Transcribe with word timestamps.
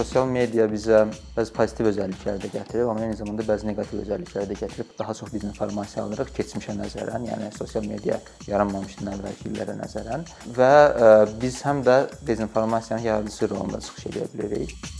sosial 0.00 0.28
media 0.32 0.64
bizə 0.70 1.02
bəzi 1.34 1.52
pozitiv 1.56 1.90
özəlliklər 1.90 2.38
də 2.40 2.50
gətirib, 2.54 2.88
amma 2.88 3.04
eyni 3.04 3.18
zamanda 3.18 3.44
bəzi 3.48 3.68
neqativ 3.68 4.00
özəlliklər 4.04 4.46
də 4.48 4.56
gətirib. 4.62 4.94
Daha 4.98 5.16
çox 5.18 5.32
biz 5.34 5.44
informasiya 5.50 6.04
alırıq 6.06 6.32
keçmişə 6.38 6.76
nəzərən, 6.78 7.26
yəni 7.28 7.50
sosial 7.58 7.84
media 7.88 8.20
yaranmamışdan 8.48 9.12
əvvəlki 9.16 9.50
illərə 9.50 9.76
nəzərən 9.82 10.24
və 10.56 10.70
ə, 10.70 11.12
biz 11.42 11.60
həm 11.66 11.84
də 11.88 11.98
dezinformasiyanın 12.32 13.06
yaradıcısı 13.10 13.52
rolunda 13.52 13.84
çıxış 13.84 14.10
edə 14.12 14.26
bilərik. 14.32 14.99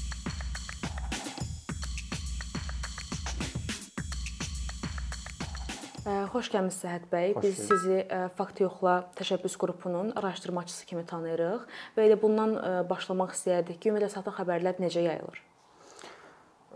Xoş 6.40 6.48
gəlmisiniz 6.54 6.80
Səhət 6.80 7.02
bəy. 7.12 7.32
Xoş 7.34 7.42
Biz 7.44 7.56
gördük. 7.58 7.68
sizi 7.68 7.96
ə, 8.08 8.18
Fakt 8.32 8.60
Yoxla 8.62 8.94
təşəbbüs 9.18 9.58
qrupunun 9.60 10.12
araşdırmaçısı 10.16 10.86
kimi 10.88 11.02
tanıyırıq 11.04 11.66
və 11.96 12.06
elə 12.06 12.16
bundan 12.22 12.54
ə, 12.56 12.70
başlamaq 12.88 13.34
istəyərdik 13.36 13.76
ki, 13.82 13.90
ümumiyyətlə 13.90 14.08
saxta 14.14 14.32
xəbərlər 14.38 14.80
necə 14.80 15.02
yayılır? 15.04 15.42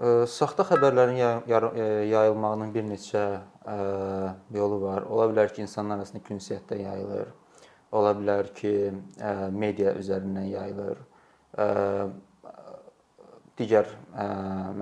Ə, 0.04 0.10
Saxta 0.28 0.66
xəbərlərin 0.68 1.16
yayılmağının 2.10 2.74
bir 2.74 2.84
neçə 2.90 3.24
yolu 4.52 4.82
var. 4.82 5.08
Ola 5.08 5.30
bilər 5.32 5.48
ki, 5.54 5.64
insanlar 5.64 6.02
arasında 6.02 6.20
künsiyyətdə 6.28 6.82
yayılır. 6.82 7.32
Ola 7.96 8.12
bilər 8.20 8.52
ki, 8.58 8.74
media 9.54 9.96
üzərindən 9.96 10.50
yayılır. 10.50 11.00
Digər 13.56 13.88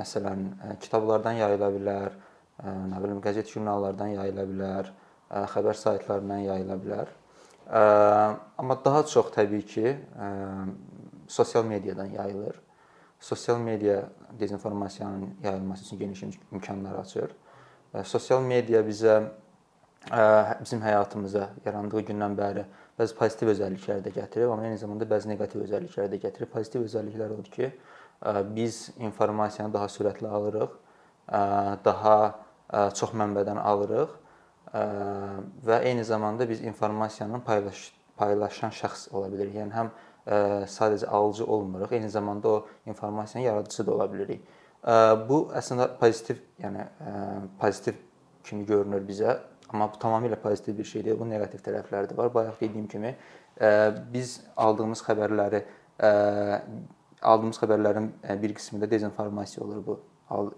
məsələn, 0.00 0.46
kitablardan 0.82 1.38
yayıla 1.44 1.70
bilər, 1.76 2.18
nə 2.64 3.02
bilim, 3.02 3.20
qəzet 3.24 3.50
jurnallardan 3.50 4.14
yayıla 4.14 4.44
bilər, 4.48 4.90
xəbər 5.54 5.74
saytlarından 5.74 6.44
yayıla 6.46 6.76
bilər. 6.82 7.12
Amma 8.58 8.76
daha 8.84 9.06
çox 9.06 9.32
təbii 9.34 9.66
ki, 9.66 9.96
sosial 11.28 11.64
mediadan 11.64 12.06
yayılır. 12.06 12.60
Sosial 13.20 13.58
media 13.58 14.02
dezinformasiyanın 14.40 15.30
yayılması 15.42 15.84
üçün 15.84 15.98
geniş 15.98 16.22
im- 16.22 16.40
imkanlar 16.52 16.94
açır. 16.98 17.30
Sosial 18.04 18.42
media 18.42 18.80
bizə 18.82 19.22
bizim 20.60 20.82
həyatımıza 20.82 21.48
yarandığı 21.64 22.00
gündən 22.08 22.34
bəri 22.34 22.64
bəzi 22.98 23.14
pozitiv 23.14 23.52
özəlliklər 23.54 24.02
də 24.02 24.10
gətirib, 24.10 24.50
amma 24.50 24.66
eyni 24.66 24.78
zamanda 24.78 25.06
bəzi 25.06 25.30
neqativ 25.30 25.62
özəlliklər 25.68 26.10
də 26.10 26.18
gətirib. 26.24 26.50
Pozitiv 26.50 26.82
özəlliklər 26.88 27.30
odur 27.36 27.50
ki, 27.50 27.70
biz 28.56 28.90
informasiyanı 28.98 29.72
daha 29.72 29.86
sürətli 29.86 30.26
alırıq, 30.26 30.74
daha 31.84 32.41
çox 32.72 33.12
mənbədən 33.14 33.60
alırıq 33.60 34.14
və 35.66 35.82
eyni 35.84 36.04
zamanda 36.04 36.48
biz 36.48 36.62
informasiyanın 36.64 37.40
paylaş 37.44 37.92
paylaşan 38.16 38.70
şəxs 38.70 39.10
ola 39.12 39.28
bilirik. 39.32 39.54
Yəni 39.56 39.72
həm 39.76 39.92
sadəcə 40.70 41.06
alıcı 41.06 41.46
olmuruq, 41.46 41.92
eyni 41.92 42.10
zamanda 42.10 42.48
o 42.48 42.66
informasiyanın 42.86 43.46
yaradıcısı 43.46 43.86
da 43.86 43.94
ola 43.94 44.12
bilirik. 44.12 44.44
Ə, 44.84 45.28
Bu 45.28 45.48
əslində 45.54 45.88
pozitiv, 45.98 46.40
yəni 46.62 46.86
pozitiv 47.60 47.98
kimi 48.44 48.66
görünür 48.66 49.02
bizə, 49.08 49.36
amma 49.72 49.88
bu 49.92 50.00
tamamilə 50.02 50.36
pozitiv 50.36 50.78
bir 50.78 50.84
şey 50.84 51.04
deyil. 51.04 51.18
Bunun 51.18 51.36
neqativ 51.36 51.62
tərəfləri 51.66 52.10
də 52.10 52.16
var. 52.16 52.34
Bayaq 52.34 52.60
dediyim 52.60 52.88
kimi, 52.88 53.14
biz 54.12 54.40
aldığımız 54.56 55.02
xəbərləri 55.06 55.62
aldığımız 57.22 57.60
xəbərlərin 57.62 58.08
bir 58.42 58.54
qismində 58.58 58.90
dezinformasiya 58.90 59.64
olur 59.66 59.86
bu. 59.86 60.00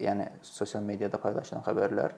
Yəni 0.00 0.28
sosial 0.42 0.82
mediada 0.86 1.18
paylaşılan 1.20 1.64
xəbərlər 1.66 2.14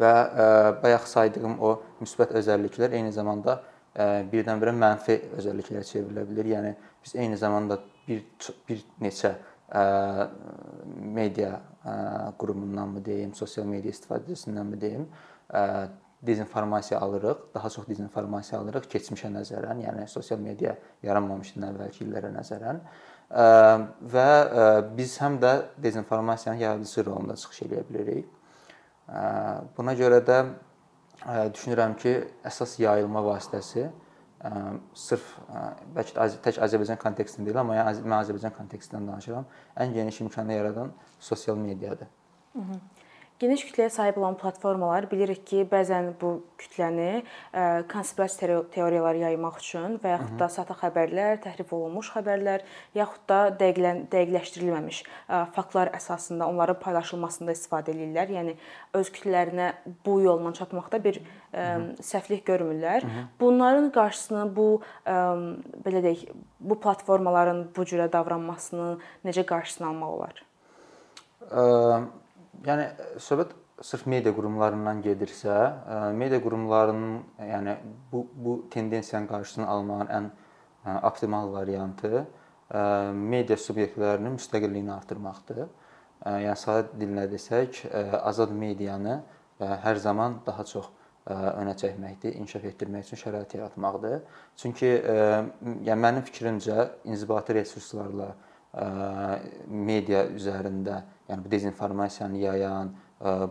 və 0.00 0.10
ə, 0.10 0.46
bayaq 0.82 1.06
saydığım 1.08 1.58
o 1.60 1.74
müsbət 2.00 2.32
özəlliklər 2.40 2.96
eyni 2.96 3.12
zamanda 3.12 3.58
ə, 3.92 4.24
birdən-birə 4.32 4.72
mənfi 4.76 5.18
özəlliklərə 5.38 5.84
çevrilə 5.88 6.24
bilər. 6.28 6.52
Yəni 6.54 6.74
biz 7.04 7.16
eyni 7.20 7.38
zamanda 7.40 7.80
bir 8.06 8.22
bir 8.68 8.84
neçə 9.04 9.34
ə, 9.68 9.84
media 11.20 11.58
ə, 11.84 11.96
qurumundanmı 12.40 13.04
deyim, 13.04 13.34
sosial 13.34 13.68
media 13.68 13.92
istifadəçisindanmı 13.92 14.80
deyim, 14.80 15.06
ə, 15.52 15.66
dezinformasiya 16.26 17.00
alırıq, 17.00 17.46
daha 17.54 17.70
çox 17.72 17.86
dezinformasiya 17.88 18.60
alırıq 18.60 18.88
keçmişə 18.92 19.30
nəzərən, 19.36 19.84
yəni 19.86 20.08
sosial 20.08 20.40
media 20.40 20.74
yaranmamışdan 21.04 21.70
əvvəlki 21.70 22.04
illərə 22.04 22.32
nəzərən. 22.34 22.80
Ə, 22.80 23.09
və 23.30 24.28
biz 24.96 25.16
həm 25.22 25.38
də 25.42 25.52
dezinformasiyanın 25.82 26.60
yaradıcısı 26.60 27.04
rolunda 27.06 27.36
çıxış 27.36 27.62
edə 27.68 27.84
bilərik. 27.88 28.26
Buna 29.76 29.94
görə 29.94 30.18
də 30.26 30.38
düşünürəm 31.54 31.96
ki, 32.00 32.14
əsas 32.46 32.78
yayılma 32.82 33.22
vasitəsi 33.22 33.88
sırf 34.96 35.24
bəlkə 35.94 36.14
də 36.16 36.38
tək 36.46 36.58
Azərbaycan 36.64 36.98
kontekstində 37.02 37.50
deyil, 37.50 37.60
amma 37.60 37.76
yəni 37.76 38.06
mən 38.06 38.18
Azərbaycan 38.22 38.54
kontekstindən 38.56 39.10
danışıram. 39.12 39.44
Ən 39.76 39.92
geniş 39.92 40.20
imkanı 40.24 40.52
yaradan 40.56 40.92
sosial 41.20 41.56
mediadır. 41.60 42.08
Geniş 43.40 43.62
kütləyə 43.64 43.88
sahib 43.88 44.18
olan 44.20 44.34
platformalar 44.36 45.06
bilirik 45.08 45.46
ki, 45.48 45.62
bəzən 45.70 46.10
bu 46.20 46.34
kütləni 46.60 47.22
ə, 47.56 47.62
konspirasiya 47.88 48.42
teo- 48.42 48.66
teoriyaları 48.74 49.22
yaymaq 49.22 49.56
üçün 49.62 49.94
və 50.02 50.12
yaxud 50.12 50.34
da 50.42 50.48
saxta 50.52 50.76
xəbərlər, 50.76 51.38
təhrif 51.46 51.72
olunmuş 51.72 52.10
xəbərlər, 52.18 52.66
yaxud 52.98 53.24
da 53.32 53.38
dəqiqlən 53.62 54.02
dəqiqləşdirilməmiş 54.12 55.00
ə, 55.06 55.40
faktlar 55.56 55.88
əsasında 55.96 56.50
onların 56.52 56.82
paylaşılmasında 56.84 57.56
istifadə 57.56 57.96
edirlər. 57.96 58.36
Yəni 58.36 58.56
öz 59.00 59.14
kütlələrinə 59.16 59.72
bu 60.04 60.20
yolla 60.20 60.52
çatmaqda 60.60 61.00
bir 61.08 61.22
ə, 61.24 61.66
səhvlik 62.12 62.44
görmürlər. 62.52 63.08
Bunların 63.40 63.88
qarşısını 63.96 64.48
bu 64.52 64.70
ə, 65.08 65.18
belə 65.88 66.04
deyək, 66.10 66.28
bu 66.60 66.76
platformaların 66.84 67.70
bu 67.72 67.88
cürə 67.88 68.12
davranmasını 68.12 68.98
necə 69.24 69.48
qarşısını 69.48 69.94
almaq 69.94 70.18
olar? 70.20 70.48
Ə, 71.48 72.19
yəni 72.66 72.86
söhbət 73.22 73.54
sırf 73.82 74.06
media 74.06 74.32
qurumlarından 74.36 75.00
gedirsə, 75.04 75.54
ə, 75.54 76.00
media 76.16 76.40
qurumlarının 76.42 77.18
yəni 77.52 77.76
bu 78.12 78.26
bu 78.34 78.58
tendensiyanın 78.70 79.28
qarşısını 79.30 79.68
almağın 79.68 80.14
ən 80.18 80.30
ə, 80.30 81.00
optimal 81.08 81.52
variantı 81.52 82.26
media 82.70 83.56
subyektlərinin 83.56 84.36
müstəqilliyini 84.36 84.92
artırmaqdır. 84.94 85.64
Yəni 86.44 86.56
sadə 86.60 87.00
dillə 87.00 87.26
desək, 87.32 87.80
azad 88.22 88.52
medianı 88.54 89.22
hər 89.58 89.96
zaman 89.96 90.40
daha 90.46 90.64
çox 90.68 90.90
önə 91.26 91.74
çəkməkdir, 91.80 92.36
inkişaf 92.38 92.64
etdirmək 92.70 93.08
üçün 93.08 93.20
şərait 93.24 93.56
yaratmaqdır. 93.56 94.20
Çünki 94.56 94.86
yəni 94.86 95.98
mənim 96.04 96.26
fikrimcə 96.28 96.86
inzibati 97.10 97.56
resurslarla 97.58 98.30
media 99.66 100.24
üzərində, 100.30 101.02
yəni 101.28 101.44
bu 101.44 101.50
dezinformasiyanı 101.50 102.38
yayan, 102.38 102.92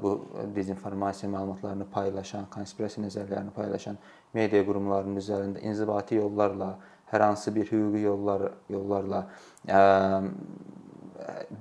bu 0.02 0.14
dezinformasiya 0.56 1.32
məlumatlarını 1.34 1.86
paylaşan, 1.92 2.48
konspirasiya 2.54 3.04
nəzərlərini 3.06 3.52
paylaşan 3.54 4.00
media 4.34 4.64
qurumlarının 4.66 5.20
üzərində 5.20 5.62
inzibati 5.68 6.16
yollarla, 6.16 6.78
hər 7.12 7.26
hansı 7.26 7.52
bir 7.56 7.68
hüquqi 7.68 8.02
yollar 8.06 8.52
yollarla 8.70 9.26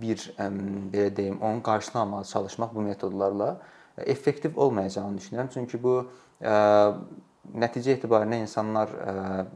bir 0.01 0.23
belə 0.39 1.11
deyim, 1.17 1.43
onun 1.43 1.61
qarşısını 1.61 2.03
almağa 2.03 2.25
çalışmaq 2.25 2.75
bu 2.75 2.81
metodlarla 2.81 3.61
effektiv 3.99 4.57
olmayacağını 4.57 5.19
düşünürəm. 5.19 5.49
Çünki 5.53 5.83
bu 5.83 6.05
nəticə 7.59 7.97
etibarilə 7.97 8.39
insanlar 8.45 8.89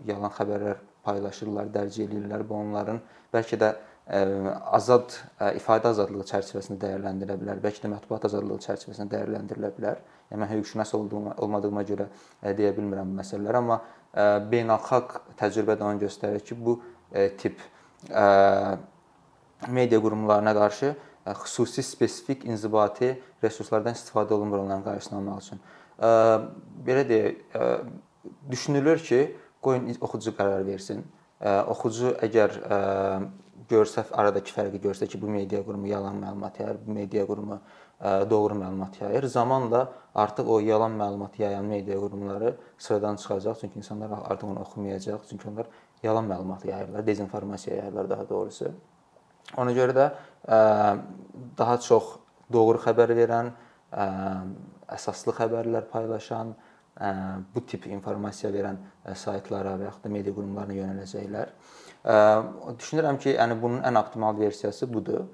yalan 0.08 0.32
xəbərlər 0.34 0.76
paylaşırlar, 1.06 1.70
dərc 1.74 2.02
eləyirlər. 2.04 2.44
Bu 2.48 2.54
onların 2.58 3.00
bəlkə 3.32 3.58
də 3.60 3.72
azad 4.06 5.14
ifadə 5.54 5.92
azadlığı 5.92 6.24
çərçivəsində 6.26 6.80
dəyərləndirilə 6.82 7.36
bilər, 7.38 7.60
bəlkə 7.62 7.84
də 7.84 7.90
mətbuat 7.92 8.24
azadlığı 8.26 8.58
çərçivəsində 8.64 9.14
dəyərləndirilə 9.14 9.70
bilər. 9.76 10.00
Yəni 10.30 10.42
mən 10.42 10.50
hüquqşünas 10.56 10.94
olduğuma, 10.98 11.36
olmadığıma 11.44 11.84
görə 11.86 12.08
deyə 12.42 12.72
bilmirəm 12.76 13.12
bu 13.12 13.20
məsələləri, 13.20 13.60
amma 13.60 13.78
beynəlxalq 14.50 15.20
təcrübə 15.38 15.78
də 15.78 15.86
onu 15.86 16.02
göstərir 16.02 16.42
ki, 16.42 16.58
bu 16.58 16.80
tip 17.38 17.62
media 19.68 20.00
qurumlarına 20.02 20.54
qarşı 20.54 20.94
xüsusi 21.44 21.82
spesifik 21.82 22.44
inzibati 22.44 23.14
resurslardan 23.42 23.94
istifadə 23.94 24.34
olunmur 24.34 24.64
onların 24.64 24.82
qarşısını 24.84 25.18
almaq 25.18 25.44
üçün. 25.44 25.60
Belə 26.86 27.04
deyək, 27.06 27.36
ə, 27.54 27.68
düşünülür 28.50 28.98
ki, 28.98 29.20
qoyun 29.62 29.92
oxucu 30.00 30.34
qərar 30.34 30.66
versin. 30.66 31.04
Oxucu 31.70 32.16
əgər 32.26 32.58
görsə 33.70 34.04
aradakı 34.12 34.54
fərqi 34.54 34.80
görsə 34.82 35.06
ki, 35.10 35.20
bu 35.20 35.30
media 35.30 35.62
qurumu 35.64 35.88
yalan 35.90 36.18
məlumat 36.22 36.60
yayır, 36.60 36.78
bu 36.86 36.96
media 36.96 37.26
qurumu 37.26 37.58
ə, 37.58 38.30
doğru 38.30 38.56
məlumat 38.60 39.00
yayır. 39.00 39.26
Zamanla 39.30 39.82
artıq 40.14 40.48
o 40.48 40.58
yalan 40.60 40.96
məlumat 40.98 41.38
yayan 41.38 41.64
media 41.64 41.98
qurumları 42.00 42.56
sıradan 42.78 43.16
çıxacaq, 43.16 43.60
çünki 43.60 43.78
insanlar 43.78 44.10
artıq 44.24 44.46
onu 44.46 44.60
oxumayacaq, 44.60 45.28
çünki 45.30 45.48
onlar 45.48 45.66
yalan 46.02 46.26
məlumat 46.30 46.66
yayırlar, 46.66 47.06
dezinformasiya 47.06 47.76
yayırlar 47.76 48.10
daha 48.10 48.28
doğrusu. 48.28 48.72
Ona 49.56 49.72
görə 49.72 49.94
də 49.96 50.10
ə, 50.48 50.98
daha 51.58 51.78
çox 51.80 52.16
doğru 52.52 52.78
xəbər 52.82 53.14
verən, 53.16 53.54
ə, 53.92 54.06
əsaslı 54.98 55.34
xəbərlər 55.38 55.88
paylaşan, 55.92 56.54
bu 57.54 57.62
tip 57.66 57.86
informasiya 57.88 58.50
verən 58.52 58.76
saytlara 59.16 59.78
və 59.80 59.86
yaxud 59.88 60.04
da 60.04 60.10
media 60.12 60.34
qurumlarına 60.36 60.74
yönələcəklər. 60.76 61.52
Düşünürəm 62.04 63.18
ki, 63.18 63.36
yəni 63.36 63.58
bunun 63.62 63.82
ən 63.86 63.98
optimal 63.98 64.38
versiyası 64.38 64.88
budur. 64.94 65.28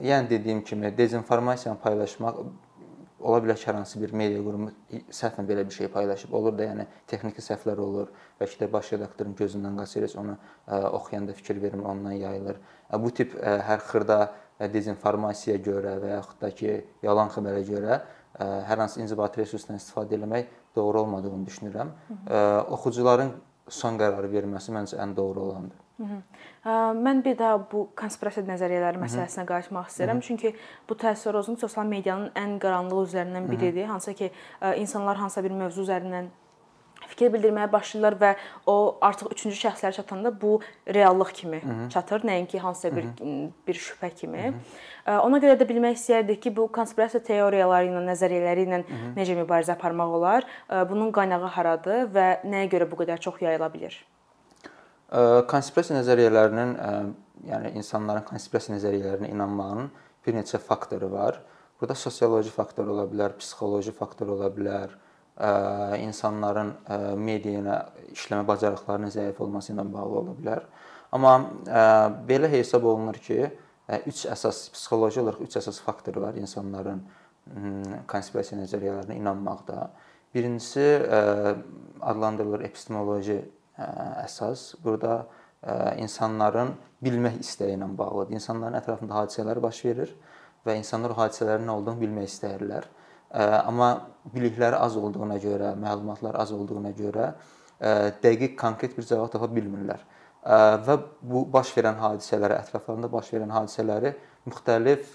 Yəni 0.00 0.30
dediyim 0.30 0.64
kimi 0.64 0.98
dezinformasiyanı 0.98 1.78
paylaşmaq 1.78 2.42
ola 3.20 3.38
bilər 3.44 3.58
ki, 3.58 3.66
hər 3.68 3.76
hansı 3.76 4.00
bir 4.00 4.14
media 4.16 4.40
qurumu 4.42 4.70
səhvən 5.12 5.46
belə 5.48 5.66
bir 5.68 5.74
şey 5.76 5.88
paylaşıb. 5.92 6.32
Olur 6.34 6.56
da, 6.58 6.64
yəni 6.70 6.86
texniki 7.06 7.42
səhvlər 7.44 7.78
olur. 7.84 8.08
Bəlkə 8.40 8.64
də 8.64 8.72
baş 8.72 8.92
redaktorun 8.94 9.34
gözündən 9.38 9.76
qaçırır, 9.82 10.14
onu 10.22 10.36
oxuyanda 10.96 11.32
fikir 11.32 11.62
vermir, 11.62 11.84
ondan 11.84 12.16
yayılır. 12.16 12.56
Bu 12.98 13.10
tip 13.10 13.36
hər 13.42 13.84
xırda 13.90 14.32
dezinformasiyaya 14.72 15.62
görə 15.62 15.92
və 16.00 16.14
yaxud 16.16 16.40
da 16.40 16.50
ki, 16.50 16.80
yalan 17.02 17.28
xəbərə 17.34 17.60
görə 17.68 18.00
hər 18.40 18.78
hansı 18.78 19.00
inzibati 19.02 19.42
resursdan 19.42 19.76
istifadə 19.76 20.16
etmək 20.16 20.48
doğru 20.76 21.00
olmadığını 21.00 21.46
düşünürəm. 21.46 21.88
-hı. 21.88 22.66
Oxucuların 22.70 23.32
son 23.70 23.98
qərarı 24.00 24.30
verməsi 24.32 24.74
məncə 24.74 24.98
ən 25.02 25.14
doğru 25.16 25.40
olandır. 25.46 25.78
Hı 26.00 26.04
-hı. 26.04 26.20
Mən 27.06 27.24
bir 27.24 27.38
daha 27.38 27.58
bu 27.72 27.88
konspirasiya 27.96 28.46
nəzəriyyələri 28.46 29.00
məsələsinə 29.04 29.44
qayıtmaq 29.46 29.86
istəyirəm. 29.88 30.18
Hı 30.18 30.18
-hı. 30.18 30.26
Çünki 30.26 30.54
bu 30.88 30.94
təəssüratın 30.94 31.56
sosial 31.60 31.86
medianın 31.86 32.30
ən 32.34 32.58
qaranlıq 32.58 33.08
üzərindən 33.08 33.50
biridir. 33.50 33.84
Hansı 33.84 34.14
ki, 34.14 34.30
insanlar 34.76 35.16
hansısa 35.16 35.44
bir 35.44 35.50
mövzu 35.50 35.82
üzərindən 35.82 36.26
fikir 37.10 37.32
bildirməyə 37.34 37.68
başlayırlar 37.72 38.16
və 38.20 38.30
o 38.66 38.76
artıq 39.04 39.32
üçüncü 39.34 39.56
şəxslərə 39.60 39.92
çatanda 39.98 40.32
bu 40.42 40.60
reallıq 40.86 41.32
kimi 41.34 41.60
Hı 41.62 41.68
-hı. 41.68 41.88
çatır, 41.88 42.20
nəinki 42.30 42.58
hansısa 42.58 42.96
bir 42.96 43.04
Hı 43.04 43.08
-hı. 43.08 43.50
bir 43.66 43.74
şübhə 43.74 44.10
kimi. 44.14 44.42
Hı 44.42 45.10
-hı. 45.10 45.18
Ona 45.26 45.38
görə 45.38 45.56
də 45.60 45.68
bilmək 45.68 45.94
istəyərdik 45.98 46.40
ki, 46.40 46.56
bu 46.56 46.68
konspirasiya 46.72 47.22
teoriyaları 47.22 47.86
ilə, 47.86 48.04
nəzəriyyələri 48.10 48.66
ilə 48.66 48.78
Hı 48.78 48.94
-hı. 48.94 49.14
necə 49.16 49.34
mübarizə 49.42 49.72
aparmaq 49.72 50.10
olar? 50.18 50.44
Bunun 50.90 51.12
qaynağı 51.12 51.46
haradır 51.46 52.06
və 52.14 52.26
nəyə 52.44 52.68
görə 52.74 52.90
bu 52.90 52.96
qədər 52.96 53.18
çox 53.18 53.42
yayıla 53.42 53.66
bilər? 53.66 53.94
Konspirasiya 55.46 56.00
nəzəriyyələrinin, 56.00 56.76
yəni 57.50 57.72
insanların 57.74 58.22
konspirasiya 58.22 58.76
nəzəriyyələrinə 58.76 59.30
inanmağının 59.30 59.90
bir 60.26 60.34
neçə 60.34 60.58
faktoru 60.58 61.12
var. 61.12 61.40
Burada 61.80 61.94
sosioloji 61.94 62.50
faktor 62.50 62.86
ola 62.92 63.06
bilər, 63.08 63.32
psixoloji 63.40 63.92
faktor 63.96 64.28
ola 64.36 64.50
bilər, 64.52 64.92
insanların 66.00 66.74
media 67.16 67.60
ilə 67.62 67.76
işləmə 68.12 68.44
bacarıqlarının 68.48 69.12
zəif 69.14 69.40
olması 69.40 69.72
ilə 69.72 69.86
bağlı 69.92 70.18
ola 70.20 70.36
bilər. 70.36 70.66
Amma 71.12 71.32
belə 72.28 72.50
hesab 72.52 72.84
olunur 72.86 73.16
ki, 73.22 73.48
üç 74.06 74.26
əsas 74.30 74.68
psixoloji 74.74 75.22
olaraq 75.24 75.40
üç 75.48 75.56
əsas 75.58 75.80
faktor 75.82 76.20
var 76.22 76.36
insanların 76.38 77.00
konspirasiya 78.10 78.60
nəzəriyyələrinə 78.60 79.16
inanmaqda. 79.18 79.88
Birincisi 80.34 80.84
adlandırılır 82.00 82.62
epistemoloji 82.68 83.40
əsas 83.80 84.76
burada 84.84 85.24
insanların 85.98 86.76
bilmək 87.02 87.40
istəyi 87.42 87.74
ilə 87.78 87.88
bağlıdır. 87.98 88.36
İnsanların 88.36 88.78
ətrafında 88.78 89.22
hadisələr 89.22 89.58
baş 89.62 89.84
verir 89.88 90.14
və 90.66 90.76
insanlar 90.78 91.16
hadisələrin 91.18 91.66
nə 91.66 91.74
olduğunu 91.80 92.04
bilmək 92.04 92.30
istəyirlər. 92.30 92.86
Amma 93.30 93.90
bilikləri 94.34 94.76
az 94.76 94.96
olduğuna 94.98 95.38
görə, 95.38 95.74
məlumatlar 95.78 96.34
az 96.40 96.52
olduğuna 96.52 96.90
görə 96.98 97.34
dəqiq, 98.24 98.56
konkret 98.58 98.96
bir 98.98 99.06
cavab 99.06 99.30
tapa 99.32 99.46
bilmirlər. 99.54 100.02
Və 100.86 100.96
bu 101.22 101.44
baş 101.52 101.70
verən 101.76 102.00
hadisələri, 102.00 102.56
ətraflarında 102.58 103.10
baş 103.12 103.30
verən 103.36 103.52
hadisələri 103.54 104.14
müxtəlif 104.48 105.14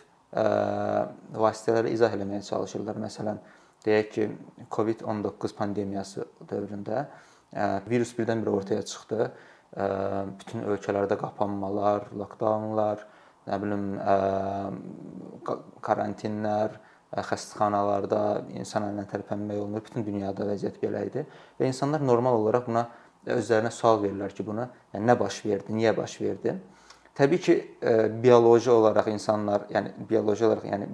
vasitələrlə 1.35 1.91
izah 1.95 2.15
etməyə 2.15 2.45
çalışırlar. 2.47 3.01
Məsələn, 3.03 3.41
deyək 3.85 4.09
ki, 4.13 4.29
COVID-19 4.71 5.55
pandemiyası 5.57 6.25
dövründə 6.49 7.05
virus 7.89 8.15
birdən-birə 8.17 8.55
ortaya 8.61 8.85
çıxdı. 8.85 9.29
Bütün 10.39 10.65
ölkələrdə 10.71 11.19
qapanmalar, 11.19 12.07
lokdaunlar, 12.15 13.03
nə 13.45 13.61
bilim 13.61 13.87
karantinlər, 15.85 16.79
xəstəxanalarda 17.23 18.21
insan 18.59 18.89
əlindən 18.89 19.07
tərpənmək 19.13 19.61
olmur. 19.63 19.83
Bütün 19.85 20.03
dünyada 20.03 20.47
vəziyyət 20.51 20.81
belə 20.83 21.05
idi 21.07 21.25
və 21.59 21.71
insanlar 21.71 22.03
normal 22.03 22.41
olaraq 22.41 22.67
buna 22.67 22.87
özlərinə 23.25 23.71
sual 23.71 24.01
verirlər 24.03 24.33
ki, 24.35 24.43
buna 24.45 24.69
yəni 24.93 25.05
nə 25.07 25.15
baş 25.19 25.45
verdi, 25.45 25.73
niyə 25.73 25.95
baş 25.97 26.19
verdi? 26.21 26.57
Təbii 27.15 27.39
ki, 27.39 27.53
bioloji 28.19 28.69
olaraq 28.69 29.07
insanlar, 29.07 29.69
yəni 29.71 29.93
bioloji 30.09 30.43
olaraq, 30.45 30.65
yəni 30.67 30.89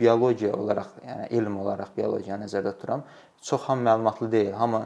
biologiya 0.00 0.50
olaraq, 0.58 0.88
yəni 1.06 1.28
elm 1.38 1.60
olaraq 1.62 1.92
biologiyanı 1.94 2.42
nəzərdə 2.48 2.72
tuturam. 2.74 3.04
Çox 3.40 3.68
ham 3.68 3.84
məlumatlı 3.86 4.32
deyil. 4.32 4.52
Hamı 4.58 4.82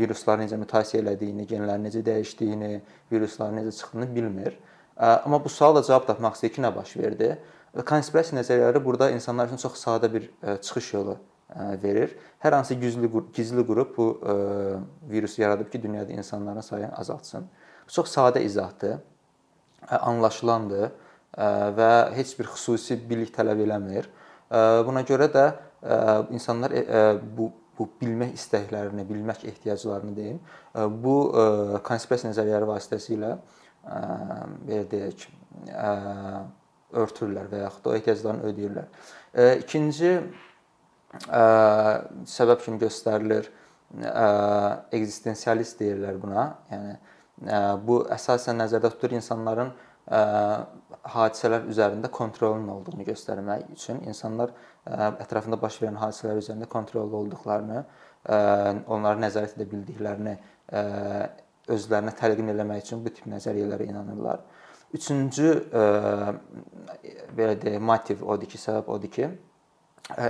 virusların 0.00 0.48
necə 0.48 0.58
mutasiya 0.58 1.04
elədiyini, 1.04 1.46
genlərin 1.46 1.86
necə 1.86 2.02
dəyişdiyini, 2.04 2.72
virusların 3.12 3.62
necə 3.62 3.76
çıxdığını 3.78 4.08
bilmir. 4.16 4.58
Amma 4.98 5.38
bu 5.44 5.48
suala 5.48 5.82
cavab 5.86 6.08
tapmaq 6.10 6.34
istəyir 6.34 6.56
ki, 6.58 6.64
nə 6.66 6.74
baş 6.74 6.96
verdi? 6.96 7.36
Konspirasiya 7.82 8.38
nəzəriyyələri 8.38 8.84
burada 8.84 9.10
insanlar 9.10 9.48
üçün 9.50 9.58
çox 9.58 9.80
sadə 9.82 10.12
bir 10.12 10.28
çıxış 10.62 10.92
yolu 10.94 11.16
verir. 11.82 12.14
Hər 12.38 12.54
hansı 12.54 12.74
gizli 12.78 13.10
gizli 13.34 13.66
qrup 13.66 13.96
bu 13.96 14.06
virusu 15.10 15.42
yaradıb 15.42 15.72
ki, 15.72 15.82
dünyada 15.82 16.12
insanların 16.12 16.60
sayını 16.60 16.94
azaltsın. 16.96 17.48
Bu 17.86 17.92
çox 17.92 18.14
sadə 18.14 18.42
izahdır, 18.42 19.00
anlaşılandır 19.90 20.90
və 21.78 21.90
heç 22.14 22.38
bir 22.38 22.46
xüsusi 22.54 23.00
bilik 23.10 23.34
tələb 23.34 23.66
eləmir. 23.66 24.06
Buna 24.86 25.02
görə 25.02 25.26
də 25.34 25.44
insanlar 26.30 26.72
bu 27.36 27.52
bu 27.78 27.88
bilmək 28.00 28.36
istəklərini, 28.38 29.02
bilmək 29.08 29.44
ehtiyaclarını 29.50 30.12
deyim, 30.16 30.36
bu 31.02 31.14
konspirasiya 31.82 32.30
nəzəriyyələri 32.30 32.68
vasitəsilə 32.68 33.30
belə 34.68 34.84
deyək, 34.92 35.24
örtürlər 37.02 37.50
və 37.52 37.64
yaxud 37.64 37.84
da 37.84 37.90
o 37.90 37.96
ehtiyaclarını 37.98 38.50
ödəyirlər. 38.50 38.86
İkinci 39.64 40.12
səbəb 42.34 42.62
kimi 42.64 42.78
göstərilir 42.82 43.50
ekzistensialist 44.94 45.80
deyirlər 45.80 46.20
buna. 46.22 46.46
Yəni 46.72 46.94
bu 47.86 48.00
əsasən 48.14 48.58
nəzərdə 48.62 48.90
tutur 48.94 49.14
insanların 49.14 49.72
hadisələr 51.14 51.68
üzərində 51.70 52.10
kontrolun 52.12 52.68
olduğunu 52.74 53.06
göstərmək 53.06 53.70
üçün 53.74 54.02
insanlar 54.08 54.52
ətrafında 54.86 55.58
baş 55.60 55.78
verən 55.82 55.96
hadisələr 56.00 56.42
üzərində 56.42 56.68
kontrollu 56.70 57.16
olduqlarını, 57.22 57.84
onları 58.88 59.22
nəzarət 59.24 59.56
edə 59.56 59.66
bildiklərini 59.70 60.36
özlərinə 61.74 62.12
təlqin 62.18 62.52
eləmək 62.52 62.84
üçün 62.84 63.04
bu 63.04 63.12
tip 63.14 63.26
nəzəriyyələrə 63.32 63.88
inanırlar. 63.88 64.42
Üçüncü 64.94 65.48
belə 67.34 67.54
deyək, 67.60 67.80
motiv 67.82 68.22
odur 68.22 68.46
ki, 68.50 68.58
səbəb 68.62 68.90
odur 68.94 69.10
ki, 69.10 69.30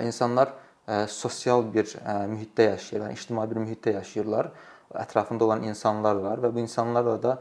insanlar 0.07 0.55
sosial 1.09 1.65
bir 1.75 1.91
mühitdə 2.33 2.71
yaşayırlar, 2.75 3.13
ictimai 3.17 3.45
bir 3.51 3.61
mühitdə 3.61 3.99
yaşayırlar. 3.99 4.49
Ətrafında 4.95 5.43
olan 5.45 5.63
insanlar 5.67 6.17
var 6.23 6.39
və 6.45 6.53
bu 6.55 6.61
insanlarla 6.63 7.17
da 7.23 7.33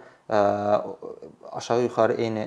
aşağı-yuxarı 1.59 2.15
eyni 2.17 2.45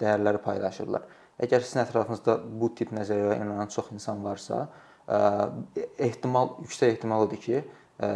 dəyərləri 0.00 0.40
paylaşırlar. 0.42 1.02
Əgər 1.42 1.62
sizin 1.66 1.82
ətrafınızda 1.82 2.38
bu 2.60 2.70
tip 2.74 2.94
nəzəriyyələrə 2.96 3.42
inanan 3.42 3.68
çox 3.70 3.90
insan 3.92 4.22
varsa, 4.24 4.68
ehtimal 5.98 6.56
yüksək 6.64 6.94
ehtimal 6.94 7.26
odur 7.26 7.38
ki, 7.42 7.60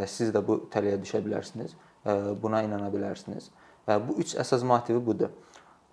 siz 0.09 0.33
də 0.35 0.41
bu 0.47 0.63
tələyə 0.73 0.97
düşə 1.03 1.21
bilərsiniz, 1.27 1.77
buna 2.43 2.63
inana 2.65 2.89
bilərsiniz. 2.95 3.51
Bu 3.87 4.17
üç 4.23 4.37
əsas 4.39 4.65
motivi 4.67 5.03
budur. 5.05 5.35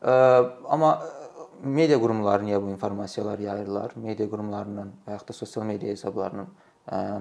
Amma 0.02 0.92
media 1.64 1.98
qurumları 2.00 2.46
niyə 2.48 2.62
bu 2.64 2.70
informasiyaları 2.72 3.44
yayırlar? 3.44 3.96
Media 4.00 4.28
qurumlarının 4.32 4.94
və 5.06 5.18
yaxud 5.18 5.34
da 5.34 5.36
sosial 5.36 5.66
media 5.68 5.92
hesablarının 5.92 6.48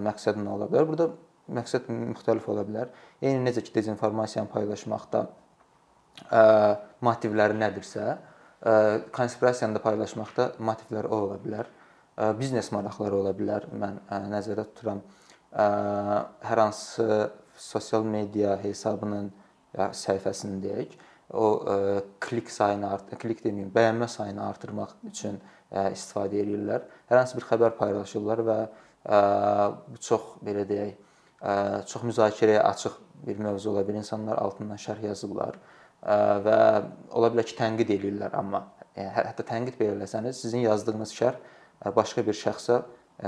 məqsədi 0.06 0.44
nə 0.44 0.52
ola 0.54 0.68
bilər? 0.70 0.87
Burada 0.87 1.08
məqsəd 1.58 1.88
müxtəlif 1.90 2.47
ola 2.52 2.62
bilər. 2.68 2.92
Eyni 3.23 3.42
necə 3.49 3.64
ki, 3.66 3.73
dezinformasiyanı 3.75 4.50
paylaşmaqda 4.52 5.25
motivləri 7.02 7.58
nədirsə, 7.58 8.04
konspirasiyanı 9.14 9.78
da 9.78 9.82
paylaşmaqda 9.82 10.52
motivlər 10.62 11.11
o 11.11 11.23
ola 11.26 11.40
bilər. 11.42 11.66
Biznes 12.38 12.70
maraqları 12.75 13.18
ola 13.18 13.35
bilər. 13.35 13.66
Mən 13.75 14.00
nəzərdə 14.30 14.64
tuturam 14.70 15.02
hər 15.50 16.62
hansı 16.62 17.30
sosial 17.58 18.06
media 18.06 18.54
hesabının 18.62 19.32
ya 19.75 19.90
səhifəsini 19.94 20.61
deyək, 20.62 20.94
o 21.32 21.47
klik 22.20 22.50
sayını 22.50 22.92
art, 22.92 23.11
klik 23.20 23.42
deməyim, 23.44 23.68
bəyənmə 23.75 24.08
sayını 24.08 24.44
artırmaq 24.49 24.94
üçün 25.11 25.37
istifadə 25.92 26.40
edirlər. 26.42 26.87
Hər 27.11 27.20
hansı 27.20 27.37
bir 27.37 27.47
xəbər 27.50 27.75
paylaşırlar 27.76 28.44
və 28.47 28.58
bu 29.88 30.00
çox 30.04 30.38
belə 30.44 30.64
deyək, 30.68 30.94
çox 31.90 32.06
müzakirəyə 32.08 32.62
açıq 32.64 32.97
bir 33.26 33.42
mövzu 33.44 33.73
ola 33.73 33.85
bilər. 33.85 34.02
İnsanlar 34.04 34.40
altından 34.40 34.80
şərh 34.80 35.04
yazırlar 35.11 35.58
və 36.47 36.58
ola 37.12 37.32
bilər 37.35 37.49
ki, 37.49 37.56
tənqid 37.58 37.92
eləyirlər, 37.99 38.35
amma 38.38 38.64
yəni, 38.97 39.12
hətta 39.18 39.44
tənqid 39.47 39.76
belə 39.80 39.99
eləsəniz, 39.99 40.40
sizin 40.40 40.64
yazdığınız 40.64 41.12
şərh 41.14 41.38
başqa 41.94 42.25
bir 42.26 42.37
şəxsə 42.38 42.82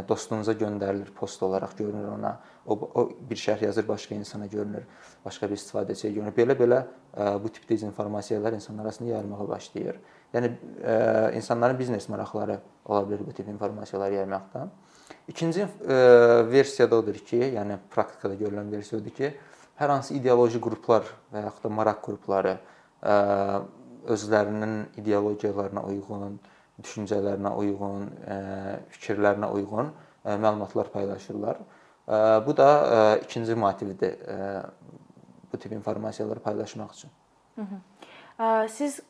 dostunuza 0.08 0.52
göndərilir 0.52 1.10
post 1.14 1.42
olaraq 1.42 1.76
görünür 1.78 2.08
ona. 2.14 2.36
O, 2.66 2.74
o 2.74 3.10
bir 3.30 3.36
şərh 3.36 3.64
yazır 3.64 3.88
başqa 3.88 4.14
insana 4.14 4.46
görünür, 4.46 4.84
başqa 5.24 5.48
bir 5.50 5.58
istifadəçiyə 5.58 6.12
görünür. 6.14 6.34
Belə-belə 6.36 6.84
bu 7.42 7.48
tip 7.48 7.68
dezinformasiyalar 7.68 8.52
insanlar 8.52 8.84
arasında 8.84 9.08
yayılmağa 9.10 9.48
başlayır. 9.48 9.98
Yəni 10.34 10.52
insanların 11.34 11.78
biznes 11.78 12.08
maraqları 12.08 12.60
ola 12.86 13.00
bilər 13.08 13.26
bu 13.26 13.32
tip 13.34 13.48
informasiyaları 13.48 14.14
yaymaqda. 14.14 14.68
İkinci 15.28 15.66
versiya 16.52 16.90
da 16.90 16.96
odur 17.02 17.14
ki, 17.14 17.40
yəni 17.56 17.78
praktikada 17.90 18.34
görülən 18.38 18.70
versiya 18.70 19.00
odur 19.02 19.10
ki, 19.10 19.32
hər 19.80 19.90
hansı 19.90 20.14
ideoloji 20.14 20.60
qruplar 20.62 21.08
və 21.34 21.42
yaxud 21.48 21.66
da 21.66 21.74
maraq 21.74 21.98
qrupları 22.06 22.54
özlərinin 24.06 24.84
ideologiyalarına 25.02 25.82
uyğun, 25.82 26.38
düşüncələrinə 26.84 27.52
uyğun, 27.56 28.08
fikirlərinə 28.96 29.50
uyğun 29.52 29.92
məlumatlar 30.24 30.90
paylaşırlar. 30.92 31.56
Bu 32.46 32.56
da 32.56 33.18
ikinci 33.22 33.54
motivdir 33.54 34.16
bu 35.52 35.58
tip 35.58 35.72
informasiyaları 35.72 36.40
paylaşmaq 36.40 36.90
üçün. 36.92 37.10
Hı 37.56 37.62
-hı. 37.62 38.68
Siz 38.68 39.00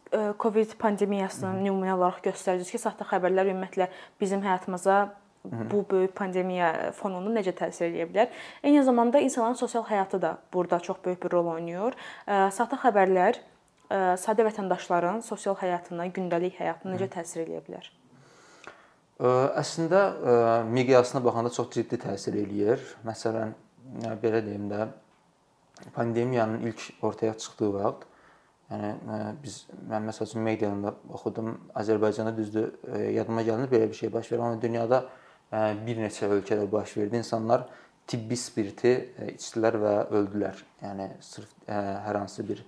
COVID 0.41 0.73
pandemiyasını 0.79 1.51
nümunə 1.63 1.93
olaraq 1.95 2.19
göstərdiniz 2.25 2.71
ki, 2.71 2.79
saxta 2.79 3.05
xəbərlər 3.05 3.53
ümumiyyətlə 3.53 3.87
bizim 4.21 4.43
həyatımıza 4.43 5.09
bu 5.45 5.85
böyük 5.91 6.17
pandemiya 6.17 6.93
fonunda 6.93 7.31
necə 7.41 7.53
təsir 7.57 7.87
edə 7.89 8.09
bilər? 8.11 8.29
Eyni 8.63 8.83
zamanda 8.85 9.21
insanların 9.21 9.55
sosial 9.55 9.85
həyatı 9.85 10.23
da 10.23 10.39
burada 10.55 10.81
çox 10.81 10.97
böyük 11.05 11.23
bir 11.23 11.31
rol 11.33 11.47
oynayır. 11.47 11.95
Saxta 12.27 12.77
xəbərlər 12.77 13.35
sadə 13.91 14.47
vətəndaşların 14.47 15.23
sosial 15.27 15.57
həyatına, 15.61 16.07
gündəlik 16.15 16.61
həyatına 16.61 16.95
necə 16.95 17.11
təsir 17.17 17.45
edə 17.45 17.63
bilər? 17.67 17.91
Əslində 19.61 20.05
miqyasına 20.71 21.25
baxanda 21.25 21.51
çox 21.53 21.73
ciddi 21.75 21.99
təsir 22.01 22.39
eləyir. 22.41 22.85
Məsələn, 23.05 23.57
belə 24.23 24.45
deyim 24.47 24.71
də 24.71 24.87
pandemiyanın 25.97 26.71
ilk 26.71 26.87
ortaya 27.03 27.35
çıxdığı 27.35 27.73
vaxt 27.75 28.07
Yəni 28.71 28.91
biz 29.43 29.65
mən 29.91 30.05
məsəl 30.07 30.29
üçün 30.29 30.45
mediada 30.47 30.93
oxudum. 31.11 31.57
Azərbaycanda 31.75 32.37
düzdür, 32.37 32.69
yadıma 33.17 33.43
gəlmir 33.43 33.71
belə 33.73 33.89
bir 33.91 33.99
şey 33.99 34.13
baş 34.15 34.31
verdi, 34.31 34.43
amma 34.47 34.63
dünyada 34.63 35.01
bir 35.87 35.99
neçə 35.99 36.29
ölkədə 36.31 36.69
baş 36.71 36.97
verdi. 36.97 37.19
İnsanlar 37.19 37.65
tibbi 38.07 38.39
spirti 38.39 38.93
içdilər 39.35 39.79
və 39.83 39.95
öldülər. 40.21 40.63
Yəni 40.85 41.09
sırf 41.21 41.51
hər 41.67 42.21
hansı 42.21 42.47
bir 42.47 42.63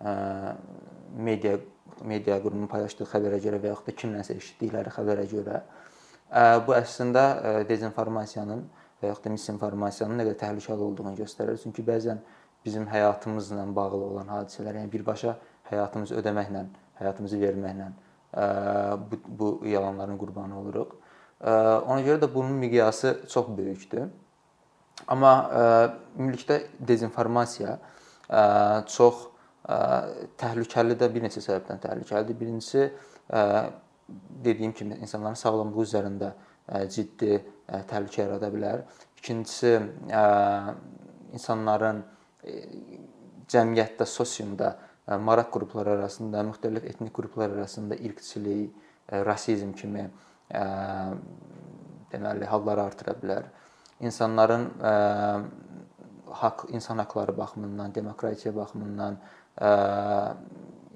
media 0.00 1.58
media 2.06 2.38
qurumunun 2.42 2.68
paylaşdığı 2.70 3.06
xəbərə 3.10 3.38
görə 3.42 3.58
və 3.62 3.72
yaxud 3.72 3.88
da 3.88 3.94
kimlənsə 4.00 4.36
eşitdikləri 4.38 4.92
xəbərə 4.94 5.24
görə 5.30 5.62
bu 6.66 6.74
əslində 6.76 7.24
dezinformasiyanın 7.68 8.60
və 9.00 9.10
yaxud 9.10 9.24
da 9.24 9.32
misinformasiyanın 9.34 10.20
nə 10.20 10.26
qədər 10.28 10.38
təhlükəli 10.42 10.84
olduğunu 10.88 11.14
göstərir. 11.18 11.58
Çünki 11.62 11.82
bəzən 11.86 12.20
bizim 12.64 12.86
həyatımızla 12.90 13.64
bağlı 13.74 13.96
olan 14.04 14.30
hadisələr, 14.34 14.80
yəni 14.82 14.92
birbaşa 14.92 15.36
həyatımızı 15.70 16.18
ödəməklə, 16.20 16.64
həyatımızı 17.00 17.40
verməklə 17.42 17.90
bu, 19.10 19.20
bu 19.26 19.66
yalanların 19.66 20.18
qurbanı 20.18 20.58
oluruq. 20.60 20.94
Ona 21.40 22.00
görə 22.02 22.20
də 22.24 22.28
bunun 22.34 22.58
miqyası 22.58 23.14
çox 23.30 23.48
böyükdür. 23.56 24.08
Amma 25.06 25.32
ümumilikdə 26.18 26.60
dezinformasiya 26.80 27.78
çox 28.86 29.28
təhlükəli 29.68 30.96
də 30.98 31.08
bir 31.12 31.22
neçə 31.26 31.42
səbəbdən 31.44 31.82
təhlükəlidir. 31.82 32.40
Birincisi 32.40 32.92
dediyim 34.44 34.72
kimi 34.72 34.96
insanların 35.04 35.36
sağlamlığı 35.36 35.84
üzərində 35.84 36.32
ciddi 36.92 37.36
təhlükə 37.68 38.22
yarada 38.24 38.48
bilər. 38.52 38.84
İkincisi 39.18 39.74
insanların 41.36 42.04
cəmiyyətdə, 43.48 44.06
sosiumda 44.06 44.78
maraq 45.20 45.50
qrupları 45.52 45.98
arasında, 45.98 46.40
müxtəlif 46.48 46.84
etnik 46.88 47.12
qruplar 47.16 47.50
arasında 47.50 47.96
irqçilik, 47.96 48.72
rasizm 49.12 49.72
kimi 49.72 50.10
deməli 52.12 52.44
halları 52.48 52.82
artıra 52.82 53.16
bilər. 53.20 53.48
İnsanların 54.00 54.68
haqq, 56.28 56.68
insan 56.76 56.98
haqqları 56.98 57.36
baxımından, 57.36 57.94
demokratiya 57.94 58.56
baxımından, 58.56 59.18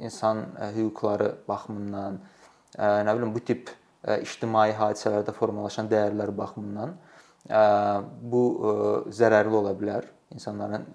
insan 0.03 0.45
hüquqları 0.77 1.31
baxımından, 1.49 2.21
nə 2.79 3.17
bilim 3.17 3.35
bu 3.35 3.41
tip 3.45 3.71
ictimai 4.23 4.71
hadisələrdə 4.79 5.35
formalaşan 5.37 5.91
dəyərlər 5.91 6.33
baxımından 6.37 6.97
bu 8.33 8.43
zərərli 9.11 9.55
ola 9.61 9.75
bilər. 9.79 10.07
İnsanların 10.33 10.87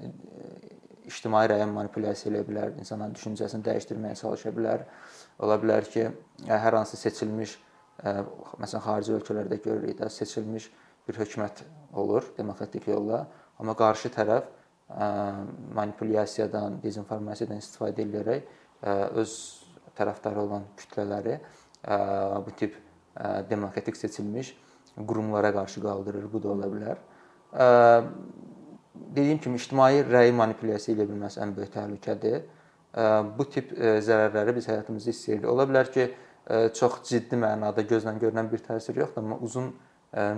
ictimai 1.08 1.46
rəyə 1.52 1.68
manipulyasiya 1.72 2.34
edə 2.34 2.44
bilər, 2.48 2.74
insanların 2.82 3.14
düşüncəsini 3.16 3.64
dəyişdirməyə 3.68 4.16
çalışa 4.20 4.52
bilər. 4.56 4.84
Ola 5.40 5.56
bilər 5.62 5.88
ki, 5.88 6.08
hər 6.50 6.74
hansı 6.80 6.98
seçilmiş 7.00 7.54
məsələn 8.04 8.84
xarici 8.84 9.16
ölkələrdə 9.16 9.62
görürük 9.64 10.00
də 10.02 10.10
seçilmiş 10.12 10.72
bir 11.08 11.20
hökumət 11.22 11.64
olur 11.94 12.26
demokratik 12.38 12.88
yolla, 12.90 13.28
amma 13.60 13.74
qarşı 13.78 14.12
tərəf 14.14 14.50
manipulyasiyadan, 15.76 16.82
dezinformasiyadan 16.84 17.58
istifadə 17.64 18.06
edərək 18.06 18.42
öz 19.20 19.32
tərəfdarı 19.98 20.40
olan 20.40 20.64
kütlələri 20.78 21.40
bu 22.46 22.56
tip 22.58 22.78
demokratik 23.50 23.98
seçilmiş 23.98 24.54
qurumlara 24.98 25.54
qarşı 25.54 25.82
qaldırır. 25.82 26.34
Bu 26.34 26.44
da 26.44 26.50
ola 26.50 26.68
bilər 26.72 26.98
dediyim 29.16 29.40
kimi 29.42 29.58
ictimai 29.58 30.04
rəyi 30.06 30.34
manipulyasiya 30.36 30.96
edə 30.98 31.08
bilməsi 31.10 31.42
ən 31.44 31.54
böyük 31.56 31.74
təhlükədir. 31.74 32.46
Bu 33.38 33.46
tip 33.54 33.74
zərərləri 33.78 34.56
biz 34.56 34.68
həyatımızda 34.72 35.14
hiss 35.14 35.30
edirik. 35.30 35.50
Ola 35.52 35.68
bilər 35.70 35.92
ki, 35.94 36.08
çox 36.80 37.02
ciddi 37.10 37.38
mənada 37.40 37.84
gözlə 37.86 38.16
görünən 38.22 38.50
bir 38.52 38.64
təsir 38.66 38.98
yoxdur, 38.98 39.24
amma 39.24 39.38
uzun 39.44 39.72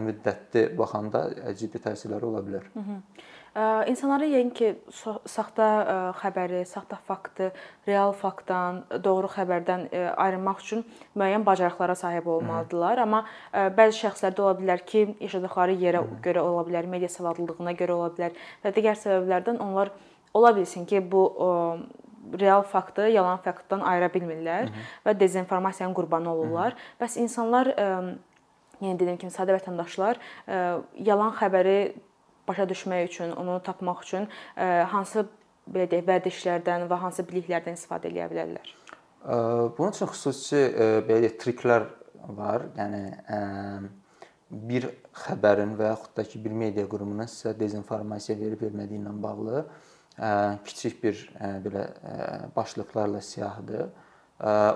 müddətli 0.03 0.65
baxanda 0.77 1.27
ciddi 1.59 1.81
təsirləri 1.83 2.25
ola 2.25 2.41
bilər. 2.45 2.65
Hı 2.73 2.79
-hı. 2.79 2.97
İnsanlara 3.89 4.27
yəqin 4.29 4.51
ki, 4.53 4.67
saxta 5.25 5.67
xəbəri, 6.21 6.61
saxta 6.69 6.99
faktı, 7.07 7.49
real 7.87 8.11
faktdan, 8.13 8.83
doğru 9.03 9.27
xəbərdən 9.33 9.87
ayırmaq 10.21 10.61
üçün 10.61 10.83
müəyyən 11.17 11.45
bacarıqlara 11.45 11.95
sahib 11.95 12.25
-hı. 12.25 13.01
Amma 13.01 13.25
bəzi 13.53 14.05
şəxslərdə 14.05 14.41
ola 14.41 14.53
bilər 14.53 14.85
ki, 14.85 15.15
yaşadıkları 15.19 15.71
yerə 15.71 16.03
görə 16.23 16.39
ola 16.39 16.61
bilər, 16.61 16.85
media 16.85 17.09
savadlılığına 17.09 17.71
görə 17.71 17.91
ola 17.91 18.09
bilər 18.09 18.31
və 18.63 18.73
digər 18.75 18.95
səbəblərdən 18.95 19.57
onlar 19.59 19.91
ola 20.33 20.55
bilsin 20.55 20.85
ki, 20.85 21.11
bu 21.11 21.23
real 22.39 22.61
faktı 22.61 23.01
yalan 23.01 23.37
faktdan 23.37 23.79
ayıra 23.79 24.05
bilmirlər 24.05 24.63
Hı 24.63 24.69
-hı. 24.69 25.09
və 25.09 25.19
dezinformasiyanın 25.19 25.93
qurbanı 25.93 26.33
olurlar. 26.33 26.71
Hı 26.73 26.75
-hı. 26.75 27.05
Bəs 27.05 27.19
insanlar 27.19 27.65
yenə 28.81 28.99
dediyim 28.99 29.17
kimi 29.17 29.31
sadə 29.31 29.57
vətəndaşlar 29.57 30.15
yalan 30.95 31.31
xəbəri 31.31 31.93
başa 32.49 32.65
düşmək 32.69 33.05
üçün, 33.07 33.31
onu 33.37 33.59
tapmaq 33.63 34.03
üçün 34.03 34.27
hansı 34.91 35.27
belə 35.69 35.85
deyək, 35.91 36.05
vərdişlərdən 36.09 36.89
və 36.89 36.99
hansı 37.05 37.23
biliklərdən 37.29 37.77
istifadə 37.77 38.09
edə 38.09 38.27
bilərlər? 38.33 38.73
Bunun 39.77 39.93
üçün 39.93 40.09
xüsusi 40.09 40.65
belə 41.07 41.21
deyək, 41.23 41.37
triklər 41.43 41.87
var. 42.35 42.67
Yəni 42.77 43.03
bir 44.49 44.89
xəbərin 45.27 45.75
və 45.77 45.91
yaxud 45.91 46.15
da 46.17 46.25
ki, 46.25 46.41
bir 46.41 46.53
media 46.57 46.87
qurumunun 46.89 47.29
sizə 47.29 47.53
dezinformasiya 47.59 48.37
verib 48.39 48.63
vermədiyi 48.65 49.01
ilə 49.03 49.13
bağlı 49.21 49.63
kiçik 50.65 51.03
bir 51.03 51.19
belə 51.63 51.83
başlıqlarla 52.55 53.21
siyahıdır. 53.21 53.89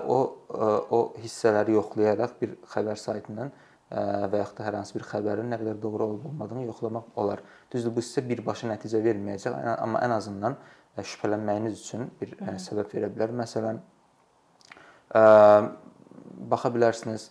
O 0.06 0.18
o 0.94 1.00
hissələri 1.18 1.74
yoxlayaraq 1.74 2.36
bir 2.40 2.54
xəbər 2.70 3.00
saytından 3.00 3.50
və 3.90 4.40
yaxud 4.40 4.58
da 4.60 4.66
hər 4.68 4.78
hansı 4.78 4.96
bir 4.98 5.04
xəbərin 5.08 5.50
nə 5.52 5.58
qədər 5.60 5.80
doğru 5.82 6.06
olub-olmadığını 6.06 6.64
yoxlamaq 6.68 7.18
olar. 7.20 7.42
Düzdür, 7.74 7.94
bu 7.96 8.02
sizə 8.04 8.22
birbaşa 8.28 8.70
nəticə 8.70 9.00
verməyəcək, 9.02 9.56
amma 9.74 10.02
ən 10.06 10.14
azından 10.14 10.56
şübhələnməyiniz 10.98 11.80
üçün 11.82 12.10
bir 12.20 12.36
Hı. 12.38 12.56
səbəb 12.62 12.92
verə 12.94 13.10
bilər. 13.10 13.34
Məsələn, 13.42 13.80
baxa 16.54 16.70
bilərsiniz, 16.74 17.30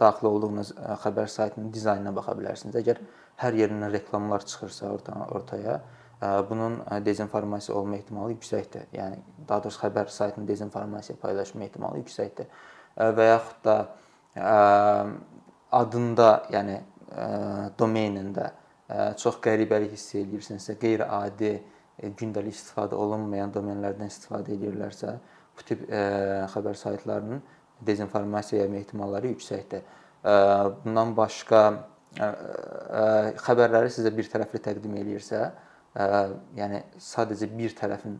daxil 0.00 0.30
olduğunuz 0.30 0.72
xəbər 1.04 1.28
saytının 1.28 1.72
dizaynına 1.72 2.14
baxa 2.16 2.36
bilərsiniz. 2.38 2.78
Əgər 2.80 3.02
hər 3.42 3.58
yerindən 3.60 3.92
reklamlar 3.92 4.46
çıxırsa 4.46 4.90
ortaya, 4.92 5.28
ortaya 5.36 5.80
bunun 6.50 6.80
dezinformasiya 7.04 7.76
olma 7.78 7.96
ehtimalı 7.96 8.36
yüksəkdir. 8.36 8.88
Yəni 8.94 9.18
daha 9.48 9.64
doğrusu 9.64 9.82
xəbər 9.84 10.08
saytının 10.08 10.48
dezinformasiya 10.48 11.18
paylaşma 11.22 11.64
ehtimalı 11.66 12.02
yüksəkdir. 12.04 12.48
Və 12.96 13.28
yaxud 13.32 13.64
da 13.64 13.76
adında, 15.72 16.28
yəni 16.52 16.76
e, 16.76 17.26
domenində 17.80 18.46
e, 18.48 18.61
çox 19.20 19.38
qəribəlik 19.44 19.94
hiss 19.96 20.16
edirsinizsə, 20.20 20.76
qeyri-adi 20.80 21.52
e, 21.54 22.10
gündəlik 22.10 22.56
istifadə 22.56 22.98
olunmayan 22.98 23.52
domenlərdən 23.54 24.10
istifadə 24.10 24.56
edirlərsə, 24.56 25.16
bu 25.56 25.64
tip 25.68 25.82
xəbər 26.52 26.78
saytlarının 26.80 27.42
dezinformasiya 27.84 28.62
yayma 28.62 28.78
ehtimalları 28.80 29.32
yüksəkdir. 29.34 29.82
Bundan 30.84 31.12
başqa 31.16 31.60
xəbərləri 33.42 33.90
sizə 33.92 34.12
bir 34.16 34.30
tərəfli 34.32 34.62
təqdim 34.64 34.94
eləyirsə, 35.02 35.42
yəni 36.56 36.80
sadəcə 37.04 37.50
bir 37.52 37.76
tərəfin 37.76 38.16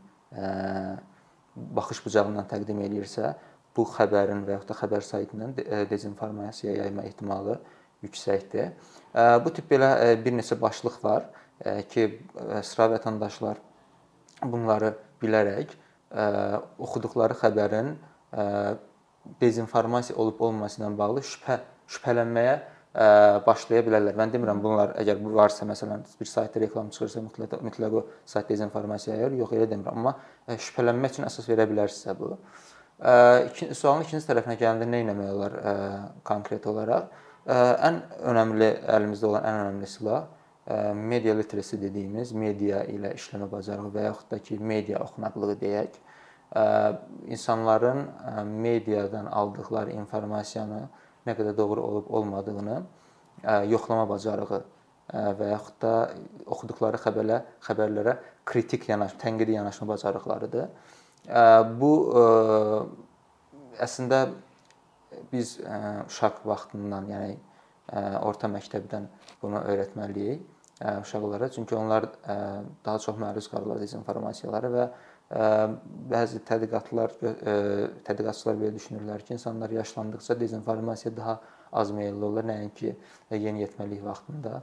baxış 1.79 2.03
bucağından 2.05 2.49
təqdim 2.51 2.81
eləyirsə, 2.85 3.33
bu 3.77 3.87
xəbərin 3.89 4.45
və 4.45 4.59
yaxud 4.59 4.73
da 4.73 4.77
xəbər 4.77 5.05
saytının 5.07 5.55
dezinformasiya 5.89 6.75
yayma 6.83 7.07
ehtimalı 7.09 7.61
yüksəkdir. 8.03 8.73
Bu 9.45 9.53
tip 9.55 9.71
belə 9.71 9.93
bir 10.25 10.35
neçə 10.37 10.59
başlıq 10.61 10.99
var 11.05 11.29
ki, 11.93 12.09
sıra 12.67 12.89
vətəndaşlar 12.97 13.61
bunları 14.43 14.95
bilərək 15.23 15.77
oxuduqları 16.83 17.37
xəbərin 17.41 17.95
dezinformasiya 19.41 20.19
olub-olmaması 20.19 20.81
ilə 20.81 20.91
bağlı 20.99 21.23
şübhə 21.23 21.61
şübhələnməyə 21.95 22.57
başlaya 23.47 23.85
bilərlər. 23.87 24.17
Mən 24.19 24.33
demirəm 24.35 24.59
bunlar 24.61 24.97
əgər 25.01 25.21
bu 25.23 25.31
varsa, 25.37 25.65
məsələn, 25.69 26.03
bir 26.19 26.29
saytda 26.29 26.61
reklam 26.61 26.91
çıxırsa 26.93 27.23
mütləq 27.25 27.63
mütləq 27.65 27.95
o 27.97 28.03
sayt 28.29 28.51
dezinformasiya 28.53 29.17
yayır. 29.17 29.39
Yox, 29.41 29.55
elə 29.57 29.69
demirəm, 29.71 30.03
amma 30.03 30.17
şübhələnmək 30.51 31.15
üçün 31.15 31.29
əsas 31.29 31.49
verə 31.49 31.65
bilərsinizsə 31.71 32.17
bu. 32.19 32.35
İkinci 33.49 33.75
sualın 33.79 34.05
ikinci 34.05 34.27
tərəfinə 34.29 34.59
gələndə 34.61 34.91
nə 34.91 35.01
etmək 35.07 35.31
olar 35.33 35.57
konkret 36.29 36.67
olaraq? 36.69 37.09
Ən 37.51 37.99
önəmli 38.23 38.69
əlimizdə 38.87 39.27
olan 39.27 39.47
ən 39.49 39.61
önəmli 39.65 39.89
silah 39.91 40.27
media 40.95 41.35
literacy 41.35 41.81
dediyimiz 41.83 42.31
media 42.39 42.85
ilə 42.87 43.17
işləmə 43.19 43.49
bacarığı 43.51 43.91
və 43.91 44.05
yaxud 44.07 44.29
da 44.31 44.39
ki, 44.39 44.59
media 44.59 45.01
oxunaqlığı 45.03 45.57
deyək. 45.59 45.97
İnsanların 47.27 48.05
mediadan 48.47 49.27
aldıqları 49.27 49.91
informasiyanı 49.97 50.85
nə 51.27 51.35
qədər 51.39 51.57
doğru 51.57 51.83
olub-olmadığını 51.83 52.79
yoxlama 53.73 54.09
bacarığı 54.09 54.63
və 55.11 55.51
yaxud 55.51 55.83
da 55.83 55.95
oxuduqları 56.47 57.01
xəbərlə 57.03 57.41
xəbərlərə 57.67 58.17
kritik 58.47 58.89
yanaşma, 58.89 59.19
tənqidi 59.19 59.59
yanaşma 59.59 59.89
bacarıqlarıdır. 59.89 60.69
Bu 61.81 61.93
əslində 63.83 64.29
biz 65.33 65.59
uşaq 66.09 66.43
vaxtından, 66.49 67.09
yəni 67.13 67.37
orta 68.25 68.49
məktəbdən 68.49 69.09
bunu 69.43 69.63
öyrətməliyik 69.69 70.43
uşaqlara. 71.03 71.49
Çünki 71.55 71.77
onlar 71.77 72.09
daha 72.85 72.99
çox 72.99 73.17
məruz 73.21 73.49
qalırlar 73.53 73.81
dezinformasiyalara 73.83 74.71
və 74.77 74.87
bəzi 76.13 76.43
tədqiqatlar 76.49 77.15
tədqiqatçılar 78.05 78.59
belə 78.61 78.73
düşünürlər 78.77 79.25
ki, 79.25 79.35
insanlar 79.39 79.71
yaşlandıqca 79.71 80.41
dezinformasiyaya 80.41 81.17
daha 81.17 81.41
az 81.73 81.91
meylli 81.91 82.25
olurlar, 82.25 82.45
nəinki 82.51 82.95
yeniyetməlik 83.31 84.03
vaxtında. 84.05 84.63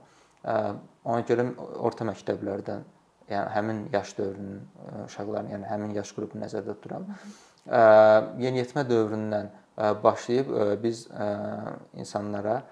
Ona 1.06 1.22
görə 1.26 1.48
orta 1.82 2.06
məktəblərdən, 2.06 2.84
yəni 3.32 3.54
həmin 3.56 3.80
yaş 3.94 4.14
dövrünün 4.18 4.62
uşaqlarını, 5.08 5.56
yəni 5.56 5.70
həmin 5.72 5.96
yaş 5.98 6.14
qrupunu 6.18 6.46
nəzərdə 6.46 6.76
tuturam. 6.78 7.10
Yeniyetmə 8.46 8.86
dövründən 8.90 9.50
başlayıb 9.80 10.84
biz 10.84 11.08
insanlara 11.94 12.64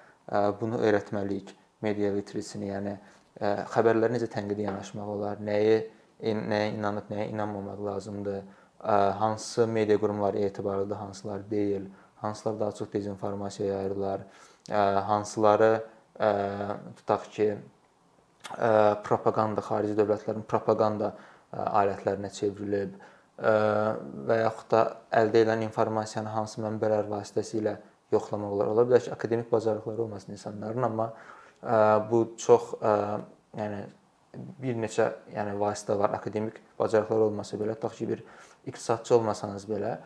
bunu 0.62 0.82
öyrətməliyik. 0.84 1.54
Media 1.82 2.10
literacy-ni, 2.10 2.72
yəni 2.72 2.94
xəbərlərə 3.70 4.16
necə 4.16 4.28
tənqidi 4.34 4.64
yanaşmaq 4.66 5.10
olar, 5.14 5.38
nəyi 5.46 5.76
nəyə 6.24 6.72
inanıb, 6.74 7.06
nəyə 7.14 7.28
inanmamaq 7.30 7.84
lazımdır, 7.86 8.40
hansı 9.22 9.68
media 9.68 9.98
qurumları 10.02 10.40
etibarlıdır, 10.40 10.96
hansılar 10.96 11.50
deyil, 11.52 11.86
hansılar 12.16 12.60
daha 12.60 12.72
çox 12.72 12.94
dezinformasiya 12.94 13.68
yayırlar, 13.74 14.22
hansıları 15.06 15.84
tutaq 16.96 17.30
ki, 17.32 17.48
propaqanda, 19.06 19.62
xarici 19.62 19.94
dövlətlərin 20.02 20.46
propaqanda 20.50 21.14
alətlərinə 21.54 22.34
çevrilib 22.34 22.98
və 23.38 24.40
yaxud 24.42 24.72
da 24.72 24.82
əldə 25.14 25.44
edilən 25.44 25.62
informasiyanı 25.68 26.32
hansı 26.34 26.62
mənbələr 26.64 27.06
vasitəsilə 27.12 27.76
yoxlamaq 28.12 28.56
olar. 28.56 28.72
Ola 28.74 28.86
bilər 28.88 29.04
ki, 29.06 29.12
akademik 29.14 29.52
bacarıqları 29.52 30.02
olmasın 30.02 30.32
insanların, 30.34 30.84
amma 30.84 31.12
bu 32.10 32.24
çox 32.38 32.74
yəni 33.58 33.84
bir 34.62 34.78
neçə 34.78 35.10
yəni 35.34 35.54
vasitə 35.58 35.98
var, 36.00 36.14
akademik 36.18 36.60
bacarıqlar 36.80 37.28
olmasa 37.30 37.58
belə, 37.58 37.76
tutaq 37.78 37.94
ki, 37.98 38.10
bir 38.10 38.24
iqtisadçı 38.70 39.16
olmasanız 39.16 39.66
belə, 39.70 39.98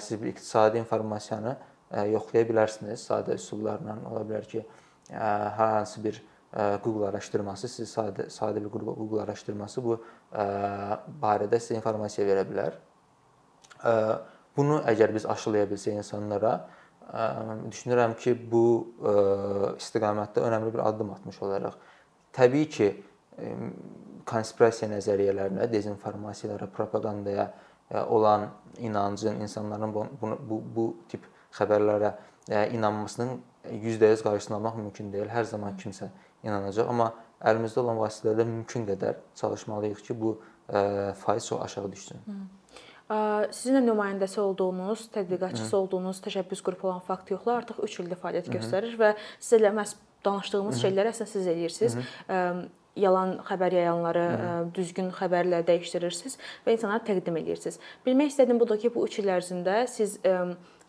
siz 0.00 0.22
bir 0.22 0.32
iqtisadi 0.34 0.78
informasiyanı 0.82 1.56
yoxlaya 2.12 2.46
bilərsiniz 2.48 3.06
sadə 3.08 3.34
üsullarla. 3.38 3.96
Ola 4.10 4.22
bilər 4.26 4.46
ki, 4.48 4.66
hər 5.12 5.76
hansı 5.78 6.02
bir 6.04 6.22
Google 6.84 7.06
araşdırması, 7.08 7.68
siz 7.68 7.88
sadə 7.96 8.28
sadə 8.28 8.60
bir 8.60 8.68
Google 8.68 9.22
araşdırması 9.22 9.82
bu 9.84 9.96
barədə 11.22 11.56
sizə 11.56 11.78
informasiya 11.78 12.26
verə 12.28 12.44
bilər. 12.48 12.76
Bunu 14.56 14.82
əgər 14.84 15.14
biz 15.14 15.24
aşılaya 15.26 15.64
bilsək 15.70 15.96
insanlara, 15.96 16.68
düşünürəm 17.72 18.12
ki, 18.20 18.34
bu 18.52 18.64
istiqamətdə 19.80 20.44
önəmli 20.44 20.74
bir 20.74 20.82
addım 20.88 21.10
atmış 21.14 21.40
olaraq. 21.42 21.78
Təbii 22.36 22.68
ki, 22.68 22.88
konspirasiya 24.28 24.90
nəzəriyyələrinə, 24.92 25.70
dezinformasiyalara, 25.72 26.68
propaqandaya 26.76 27.46
olan 28.08 28.50
inancın 28.78 29.40
insanların 29.40 29.94
bunu 29.94 30.38
bu 30.50 30.60
bu 30.76 30.84
tip 31.08 31.24
xəbərlərə 31.56 32.12
inanmasının 32.76 33.40
100% 33.72 34.22
qarşısını 34.22 34.56
almaq 34.56 34.76
mümkün 34.76 35.12
deyil. 35.12 35.28
Hər 35.32 35.44
zaman 35.48 35.76
kimsə 35.80 36.10
inanacaq, 36.44 36.88
amma 36.88 37.12
əlimizdə 37.42 37.82
olan 37.82 38.00
vasitələrlə 38.00 38.46
mümkün 38.48 38.86
qədər 38.88 39.22
çalışmalıyıq 39.40 40.02
ki, 40.08 40.18
bu 40.20 40.36
faiz 41.22 41.46
çox 41.46 41.62
aşağı 41.62 41.92
düşsün. 41.92 42.20
Sizin 43.52 43.76
də 43.76 43.82
nümayəndəsi 43.84 44.40
olduğunuz, 44.40 45.08
tədqiqatçısı 45.12 45.76
olduğunuz 45.76 46.22
təşəbbüs 46.24 46.62
qrupu 46.64 46.88
olan 46.88 47.02
Fakt 47.04 47.30
yoxla 47.30 47.58
artıq 47.60 47.82
3 47.84 47.98
ildir 48.04 48.20
fəaliyyət 48.22 48.52
göstərir 48.54 48.94
və 49.00 49.10
sizlə 49.40 49.72
məhz 49.74 49.96
danışdığımız 50.24 50.78
şeyləri 50.80 51.12
əslində 51.12 51.32
siz 51.34 51.50
eləyirsiniz. 51.50 51.98
Hı 51.98 52.32
-hı 52.32 52.62
yalan 52.96 53.38
xəbər 53.46 53.74
yayanları 53.74 54.24
Hı. 54.24 54.48
düzgün 54.76 55.10
xəbərlə 55.16 55.62
dəyişdirirsiniz 55.68 56.36
və 56.66 56.74
insanlara 56.76 57.04
təqdim 57.06 57.38
edirsiniz. 57.40 57.78
Bilmək 58.06 58.34
istədiyim 58.34 58.60
budur 58.60 58.80
ki, 58.80 58.92
bu 58.94 59.06
3 59.08 59.18
il 59.22 59.30
ərzində 59.32 59.76
siz 59.88 60.18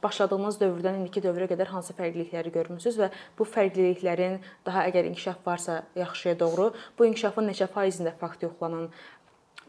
başladığınız 0.03 0.59
dövrdən 0.61 0.99
indiki 0.99 1.23
dövrə 1.23 1.47
qədər 1.51 1.71
hansı 1.71 1.95
fərqlilikləri 1.97 2.51
görmüsüz 2.53 2.99
və 2.99 3.09
bu 3.39 3.47
fərqliliklərin 3.47 4.39
daha 4.65 4.85
əgər 4.89 5.09
inkişaf 5.09 5.41
varsa 5.45 5.81
yaxşıya 5.95 6.39
doğru, 6.39 6.71
bu 6.99 7.07
inkişafın 7.09 7.49
neçə 7.49 7.67
faizində 7.71 8.13
fakt 8.19 8.43
yoxlanan 8.43 8.89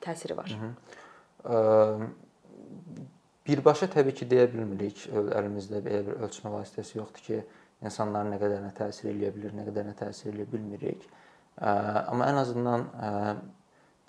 təsiri 0.05 0.37
var? 0.37 0.51
Hı 0.51 0.59
-hı. 0.64 2.09
Birbaşa 3.47 3.87
təbii 3.92 4.14
ki, 4.14 4.27
deyə 4.27 4.47
bilmirik. 4.53 5.03
Əlimizdə 5.12 5.83
belə 5.85 6.01
bir 6.07 6.14
ölçmə 6.25 6.49
vasitəsi 6.53 6.97
yoxdur 6.97 7.25
ki, 7.27 7.42
insanların 7.85 8.33
nə 8.33 8.38
qədərinə 8.40 8.70
təsir 8.79 9.11
eləyə 9.11 9.33
bilər, 9.35 9.53
nə 9.59 9.66
qədərinə 9.68 9.94
təsir 9.99 10.33
eləyə 10.33 10.47
bilmirik. 10.53 11.05
Amma 11.61 12.31
ən 12.33 12.40
azından 12.40 12.87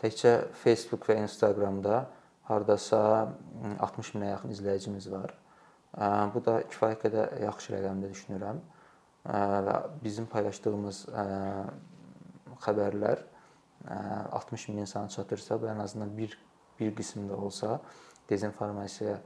təkcə 0.01 0.31
Facebook 0.63 1.09
və 1.09 1.17
Instagramda 1.25 2.05
hardasa 2.47 3.01
60 3.79 4.13
minə 4.15 4.31
yaxın 4.31 4.55
izləyicimiz 4.55 5.11
var. 5.11 5.33
Bu 5.95 6.41
da 6.45 6.59
kifayət 6.71 7.05
qədər 7.05 7.37
yaxşı 7.45 7.75
rəqəmdir 7.77 8.11
düşünürəm. 8.15 8.59
Və 9.25 9.75
bizim 10.03 10.27
paylaşdığımız 10.31 11.05
xəbərlər 12.65 13.23
60 13.87 14.67
min 14.69 14.83
insana 14.83 15.09
çatırsa, 15.09 15.61
bu 15.61 15.69
ən 15.71 15.81
azından 15.83 16.11
bir 16.17 16.37
bir 16.79 16.91
qismdə 16.95 17.35
olsa 17.39 17.79
dezinformasiyaya 18.29 19.19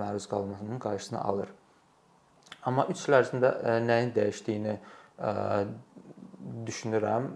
məruz 0.00 0.28
qalmasının 0.30 0.78
qarşısını 0.78 1.20
alır. 1.20 1.50
Amma 2.64 2.86
3 2.92 3.02
il 3.08 3.16
ərzində 3.18 3.50
nəyin 3.84 4.14
dəyişdiyini 4.16 4.76
düşünürəm. 6.68 7.28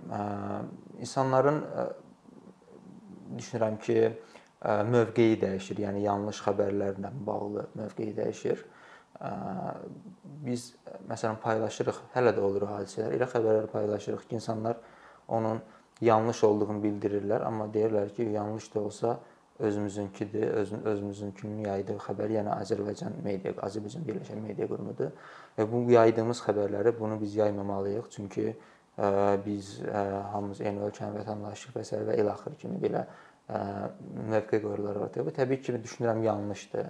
İnsanların 1.05 1.61
düşünürəm 3.37 3.79
ki, 3.79 3.99
mövqeyi 4.64 5.37
dəyişir. 5.42 5.83
Yəni 5.85 6.05
yanlış 6.07 6.40
xəbərlərlə 6.46 7.11
bağlı 7.27 7.66
mövqeyi 7.74 8.14
dəyişir. 8.16 8.64
Biz 10.44 10.64
məsələn 11.11 11.37
paylaşırıq, 11.42 12.00
hələ 12.14 12.33
də 12.37 12.42
olur 12.44 12.66
hadisələr. 12.72 13.14
Elə 13.18 13.29
xəbərlər 13.31 13.68
paylaşırıq 13.72 14.27
ki, 14.29 14.35
insanlar 14.40 14.81
onun 15.29 15.61
yanlış 16.00 16.42
olduğunu 16.44 16.83
bildirirlər, 16.83 17.44
amma 17.46 17.68
deyirlər 17.72 18.11
ki, 18.16 18.27
yanlış 18.35 18.74
da 18.74 18.81
olsa 18.81 19.18
özümüzünkidir, 19.59 20.48
öz, 20.50 20.72
özümüzünkünün 20.85 21.61
yaydığı 21.68 22.00
xəbər, 22.03 22.33
yəni 22.40 22.50
Azərbaycan 22.57 23.20
media, 23.22 23.53
Azərbaycan 23.62 24.03
Birləşən 24.09 24.40
Media 24.42 24.66
Qurumudur. 24.66 25.12
Və 25.55 25.66
bu 25.70 25.85
yaydığımız 25.92 26.40
xəbərləri 26.42 26.92
bunu 26.98 27.20
biz 27.20 27.37
yaymamalıyıq, 27.38 28.09
çünki 28.11 28.57
biz 29.46 29.77
hamımız 30.33 30.61
eyni 30.61 30.83
ölkənin 30.87 31.20
vətəndaşıyıq 31.20 31.79
və 31.79 31.85
s. 31.87 32.03
və 32.09 32.18
il 32.18 32.29
axır 32.31 32.59
kimi 32.59 32.83
belə 32.83 33.07
mövqe 33.48 34.61
qoyurlar 34.62 34.96
ortaya. 34.96 35.26
Bu 35.26 35.33
təbii 35.35 35.61
ki, 35.62 35.76
düşünürəm 35.85 36.22
yanlışdır. 36.24 36.88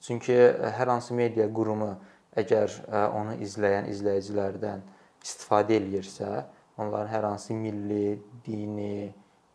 Çünki 0.00 0.36
hər 0.78 0.92
hansı 0.92 1.14
media 1.14 1.48
qurumu 1.52 1.94
əgər 2.36 2.74
onu 3.16 3.38
izləyən 3.42 3.88
izləyicilərdən 3.90 4.84
istifadə 5.24 5.78
eləyirsə, 5.80 6.30
onların 6.78 7.10
hər 7.10 7.26
hansı 7.30 7.56
milli, 7.56 8.18
dini, 8.46 9.08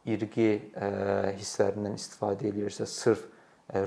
irqi 0.09 0.49
hisslərindən 1.37 1.95
istifadə 1.99 2.49
eləyirsə, 2.49 2.87
sırf 2.89 3.27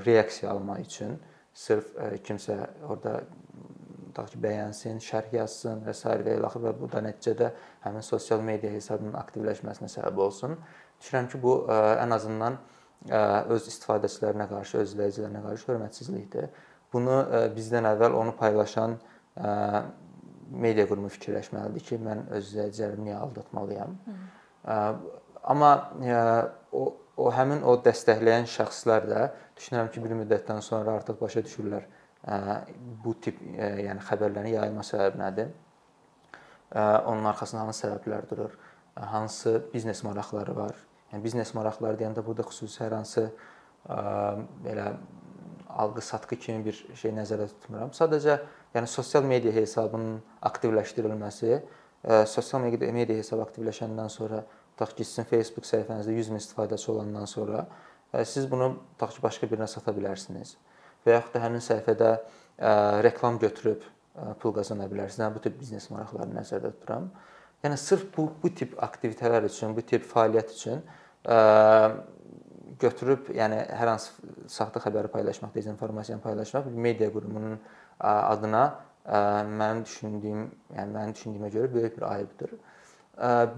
reaksiya 0.05 0.53
almaq 0.55 0.85
üçün, 0.87 1.17
sırf 1.53 1.91
kimsə 2.25 2.55
orada 2.87 3.19
tutaq 4.15 4.31
ki, 4.31 4.39
bəyənsin, 4.39 5.01
şərh 5.03 5.33
yazsın 5.35 5.83
və 5.83 5.93
s. 5.93 6.07
və 6.07 6.37
ilaxır 6.39 6.63
və 6.63 6.71
bu 6.79 6.87
da 6.91 7.01
nəticədə 7.03 7.51
həmin 7.83 8.05
sosial 8.05 8.41
media 8.41 8.71
hesabının 8.71 9.17
aktivləşməsinə 9.19 9.91
səbəb 9.91 10.21
olsun. 10.23 10.55
Düşünürəm 11.01 11.29
ki, 11.31 11.41
bu 11.43 11.57
ən 11.71 12.15
azından 12.15 12.57
öz 13.53 13.67
istifadəçilərinə 13.71 14.47
qarşı, 14.49 14.79
öz 14.83 14.93
izləyicilərinə 14.93 15.43
qarşı 15.45 15.71
hörmətsizlikdir. 15.71 16.49
Bunu 16.93 17.19
bizdən 17.55 17.87
əvvəl 17.91 18.17
onu 18.17 18.35
paylaşan 18.39 18.97
media 20.49 20.85
qurumu 20.89 21.09
fikirləşməlidir 21.13 21.85
ki, 21.89 21.99
mən 22.05 22.27
öz 22.37 22.51
izləyicilərimi 22.51 23.09
niyə 23.09 23.17
aldatmalıyam? 23.25 23.97
Hı. 24.05 24.19
Amma 25.43 25.71
o 26.71 26.85
o 27.15 27.29
həmin 27.31 27.63
o 27.63 27.77
dəstəkləyən 27.83 28.47
şəxslər 28.51 29.05
də 29.07 29.21
düşünürəm 29.55 29.91
ki, 29.93 30.03
bir 30.03 30.15
müddətdən 30.21 30.61
sonra 30.63 30.97
artıq 30.99 31.19
başa 31.21 31.43
düşürlər 31.45 31.85
bu 33.05 33.13
tip 33.23 33.39
yəni 33.55 34.03
xəbərlərin 34.03 34.55
yayılma 34.55 34.83
səbəbi 34.83 35.21
nədir? 35.21 35.51
Onun 36.75 37.29
arxasında 37.31 37.63
hansı 37.63 37.85
səbəblər 37.85 38.27
durur? 38.29 38.57
Hansı 38.95 39.61
biznes 39.73 40.03
maraqları 40.03 40.55
var? 40.55 40.75
Yəni 41.11 41.23
biznes 41.23 41.53
maraqları 41.53 41.99
deyəndə 41.99 42.23
burada 42.25 42.45
xüsusi 42.47 42.83
hər 42.83 42.95
hansı 42.95 43.29
belə 44.65 44.85
alqı-satqı 45.75 46.37
kimi 46.39 46.63
bir 46.65 46.77
şey 46.95 47.11
nəzərdə 47.17 47.49
tutmuram. 47.51 47.91
Sadəcə 47.91 48.37
yəni 48.75 48.87
sosial 48.87 49.27
media 49.27 49.51
hesabının 49.51 50.21
aktivləşdirilməsi, 50.47 51.59
sosial 52.31 52.63
media 52.63 53.17
hesabı 53.17 53.43
aktivləşəndən 53.43 54.09
sonra 54.13 54.45
tutaq 54.75 54.95
ki, 54.95 55.03
sizin 55.07 55.27
Facebook 55.27 55.67
səhifənizdə 55.67 56.15
100 56.15 56.31
min 56.31 56.39
istifadəçi 56.39 56.89
olandan 56.91 57.27
sonra 57.27 57.65
siz 58.23 58.47
bunu 58.51 58.71
tutaq 58.95 59.17
ki, 59.17 59.21
başqa 59.27 59.51
birinə 59.51 59.67
sata 59.67 59.91
bilərsiniz 59.95 60.55
və 61.05 61.19
yaxud 61.19 61.35
da 61.35 61.43
həmin 61.43 61.63
səhifədə 61.63 62.11
reklam 63.03 63.39
götürüb 63.43 63.83
pul 64.39 64.55
qazana 64.55 64.87
bilərsiniz. 64.87 65.25
Yəni 65.25 65.35
bu 65.35 65.43
tip 65.43 65.59
biznes 65.59 65.89
maraqlarını 65.91 66.39
nəzərdə 66.39 66.71
tuturam. 66.77 67.11
Yəni 67.63 67.77
sırf 67.77 68.09
bu 68.17 68.27
bu 68.43 68.51
tip 68.55 68.75
aktivitetlər 68.83 69.47
üçün, 69.47 69.75
bu 69.77 69.81
tip 69.81 70.05
fəaliyyət 70.09 70.51
üçün 70.53 70.83
ə, 71.25 71.37
götürüb, 72.81 73.31
yəni 73.35 73.61
hər 73.79 73.93
hansı 73.93 74.11
saxta 74.51 74.81
xəbəri 74.83 75.09
paylaşmaq, 75.13 75.53
dezinformasiyanı 75.55 76.21
paylaşmaq 76.21 76.67
media 76.69 77.09
qurumunun 77.13 77.57
adına 77.99 78.65
ə, 79.05 79.21
mənim 79.47 79.85
düşündüyüm, 79.87 80.45
yəni 80.77 80.97
mənim 80.97 81.15
düşündüyümə 81.17 81.51
görə 81.55 81.73
böyük 81.73 81.97
bir 81.97 82.07
ayıbdır. 82.11 82.55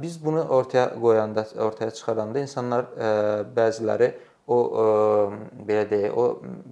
Biz 0.01 0.25
bunu 0.25 0.43
ortaya 0.53 0.89
qoyanda, 1.01 1.47
ortaya 1.65 1.91
çıxaranda 1.91 2.39
insanlar 2.39 2.91
ə, 2.93 3.07
bəziləri 3.57 4.11
o 4.47 4.57
ə, 4.63 4.83
e, 4.83 5.61
belə 5.67 5.83
deyək, 5.89 6.13
o 6.15 6.25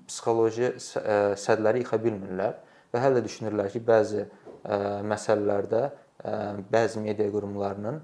psixoloji 0.07 0.67
ə, 0.69 0.75
e, 0.77 1.17
sədləri 1.39 1.83
yıxa 1.83 1.99
bilmirlər 2.03 2.55
və 2.93 3.01
hələ 3.03 3.19
də 3.19 3.25
düşünürlər 3.25 3.71
ki, 3.73 3.81
bəzi 3.89 4.21
ə, 4.23 4.27
e, 4.29 4.77
məsələlərdə 5.11 5.81
ə, 5.83 5.91
bəzi 6.71 6.99
media 6.99 7.29
qurumlarının 7.31 8.01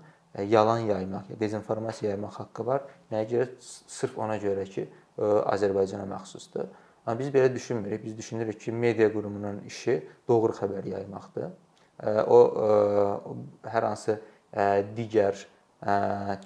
yalan 0.48 0.86
yaymaq, 0.88 1.34
dezinformasiya 1.40 2.12
yaymaq 2.12 2.38
haqqı 2.40 2.66
var. 2.66 2.86
Nəyə 3.12 3.28
görə? 3.32 3.48
Sırf 3.88 4.18
ona 4.20 4.38
görə 4.40 4.66
ki, 4.70 4.88
Azərbaycana 5.20 6.06
məxsusdur. 6.14 6.70
Amma 7.06 7.20
biz 7.20 7.32
belə 7.34 7.54
düşünmürük. 7.54 8.06
Biz 8.06 8.18
düşünürük 8.18 8.60
ki, 8.62 8.72
media 8.72 9.10
qurumunun 9.12 9.64
işi 9.68 9.98
doğru 10.28 10.54
xəbər 10.56 10.88
yaymaqdır. 10.94 11.50
O, 12.28 12.38
hər 13.68 13.88
hansı 13.90 14.20
digər 14.96 15.42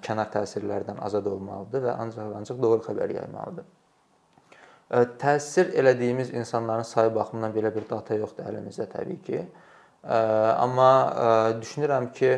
kənar 0.06 0.32
təsirlərdən 0.34 1.00
azad 1.04 1.28
olmalıdır 1.28 1.90
və 1.90 1.96
ancaq 2.00 2.36
ancaq 2.40 2.62
doğru 2.64 2.82
xəbər 2.88 3.14
yaymalıdır. 3.20 3.66
Təsir 5.20 5.74
elədiyimiz 5.82 6.32
insanların 6.34 6.88
sayı 6.88 7.16
baxımından 7.16 7.54
belə 7.56 7.72
bir 7.76 7.88
data 7.90 8.16
yoxdur 8.16 8.48
əlimizdə 8.50 8.86
təbii 8.92 9.22
ki. 9.28 9.46
Amma 10.06 10.90
düşünürəm 11.62 12.12
ki, 12.14 12.32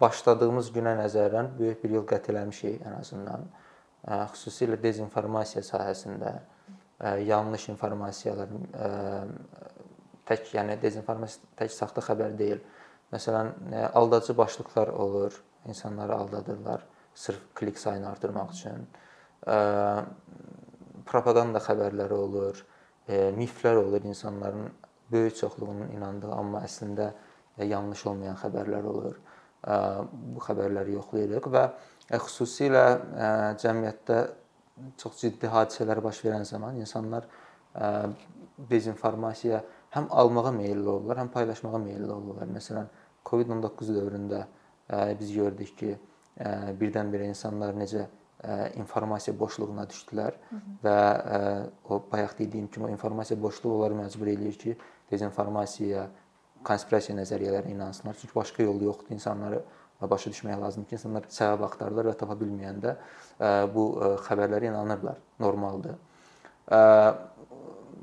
başladığımız 0.00 0.70
günə 0.74 0.96
nəzərən 0.98 1.52
böyük 1.58 1.84
bir 1.84 1.90
yol 1.98 2.06
qət 2.10 2.30
eləmişik 2.32 2.82
ən 2.86 2.98
azından. 2.98 3.46
Xüsusilə 4.34 4.78
dezinformasiya 4.82 5.62
sahəsində 5.66 6.32
yanlış 7.26 7.68
informasiyalar 7.72 8.48
tək, 10.26 10.50
yəni 10.56 10.76
dezinformasiya 10.82 11.54
tək 11.62 11.70
saxta 11.74 12.04
xəbər 12.04 12.36
deyil. 12.38 12.60
Məsələn, 13.12 13.54
aldadıcı 13.94 14.36
başlıqlar 14.38 14.88
olur, 14.88 15.42
insanları 15.66 16.14
aldadırlar 16.14 16.84
sırf 17.14 17.40
klik 17.54 17.78
sayını 17.78 18.08
artırmaq 18.10 18.52
üçün. 18.54 18.86
Propaganda 21.06 21.58
xəbərləri 21.58 22.14
olur, 22.14 22.60
miflər 23.08 23.80
olur, 23.82 24.04
insanların 24.04 24.70
böyük 25.12 25.36
çoxluğunun 25.36 25.90
inandığı, 25.96 26.32
amma 26.32 26.62
əslində 26.66 27.10
yanlış 27.58 28.06
olmayan 28.06 28.36
xəbərlər 28.40 28.84
olur. 28.86 29.16
Bu 30.12 30.40
xəbərləri 30.40 30.94
yoxlayırıq 30.96 31.48
və 31.52 31.64
xüsusilə 32.10 32.84
cəmiyyətdə 33.60 34.20
çox 35.00 35.18
ciddi 35.20 35.50
hadisələr 35.52 36.00
baş 36.02 36.22
verən 36.24 36.44
zaman 36.48 36.78
insanlar 36.80 37.26
dezinformasiya 38.70 39.60
həm 39.94 40.06
almağa 40.10 40.52
meylli 40.54 40.88
olurlar, 40.88 41.18
həm 41.20 41.28
paylaşmağa 41.34 41.78
meylli 41.78 42.10
olurlar. 42.12 42.48
Məsələn, 42.48 42.88
COVID-19 43.26 43.92
dövründə 43.96 44.44
biz 45.20 45.34
gördük 45.34 45.76
ki, 45.78 45.98
birdən-birə 46.80 47.28
insanlar 47.28 47.74
necə 47.76 48.06
informasiya 48.80 49.38
boşluğuna 49.38 49.84
düşdülər 49.84 50.32
Hı 50.50 50.56
-hı. 50.56 50.76
və 50.84 50.98
o 51.88 52.02
bayaq 52.12 52.38
dediyim 52.38 52.68
kimi 52.68 52.86
o 52.86 52.88
informasiya 52.88 53.42
boşluğu 53.42 53.74
onları 53.74 53.94
məcbur 53.94 54.26
eləyir 54.26 54.56
ki, 54.58 54.76
dezinformasiyaya, 55.10 56.08
konspirasiya 56.64 57.16
nəzəriyyələrinə 57.18 57.74
inansınlar. 57.74 58.16
Çünki 58.20 58.34
başqa 58.34 58.62
yol 58.62 58.80
yoxdur. 58.82 59.14
İnsanları 59.14 59.62
başa 60.00 60.30
düşmək 60.30 60.60
lazımdır 60.60 60.88
ki, 60.88 60.94
insanlar 60.96 61.26
səbəb 61.28 61.64
axtarırlar 61.66 62.06
və 62.08 62.14
tapa 62.20 62.36
bilməyəndə 62.40 62.94
bu 63.74 63.84
xəbərlərə 64.26 64.70
inanırlar. 64.70 65.18
Normaldır. 65.40 65.96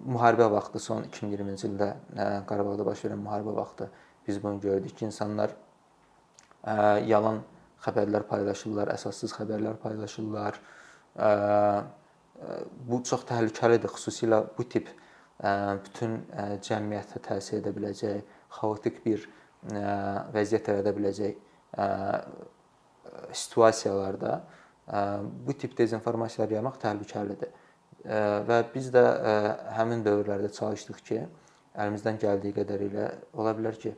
Müharibə 0.08 0.48
vaxtı 0.52 0.80
son 0.80 1.08
2020-ci 1.10 1.68
ildə 1.72 1.90
Qarabağda 2.48 2.86
baş 2.86 3.02
verən 3.06 3.22
müharibə 3.24 3.56
vaxtı 3.56 3.90
biz 4.28 4.44
bunu 4.44 4.60
gördük 4.62 4.98
ki, 4.98 5.06
insanlar 5.06 5.56
yalan 7.08 7.42
xəbərlər 7.86 8.28
paylaşırlar, 8.30 8.92
əsassız 8.94 9.34
xəbərlər 9.38 9.78
paylaşırlar. 9.82 10.58
Bu 12.88 13.02
çox 13.10 13.26
təhlükəlidir, 13.30 13.90
xüsusilə 13.90 14.44
bu 14.58 14.64
tip 14.70 14.90
bütün 15.86 16.20
cəmiyyətə 16.66 17.22
təsir 17.28 17.62
edə 17.62 17.74
biləcək, 17.76 18.22
xaotik 18.60 19.04
bir 19.06 19.28
vəziyyət 20.34 20.72
yarada 20.72 20.94
biləcək 20.98 21.34
situasiyalarda 23.34 24.34
bu 25.46 25.54
tip 25.54 25.78
dezinformasiyalar 25.78 26.58
yaymaq 26.58 26.78
təhlükəlidir. 26.82 27.52
Və 28.48 28.58
biz 28.74 28.92
də 28.94 29.04
həmin 29.76 30.04
dövrlərdə 30.06 30.50
çalışdıq 30.56 31.02
ki, 31.10 31.24
əlimizdən 31.78 32.22
gəldiyi 32.22 32.56
qədərilə 32.56 33.08
ola 33.38 33.54
bilər 33.58 33.76
ki, 33.82 33.92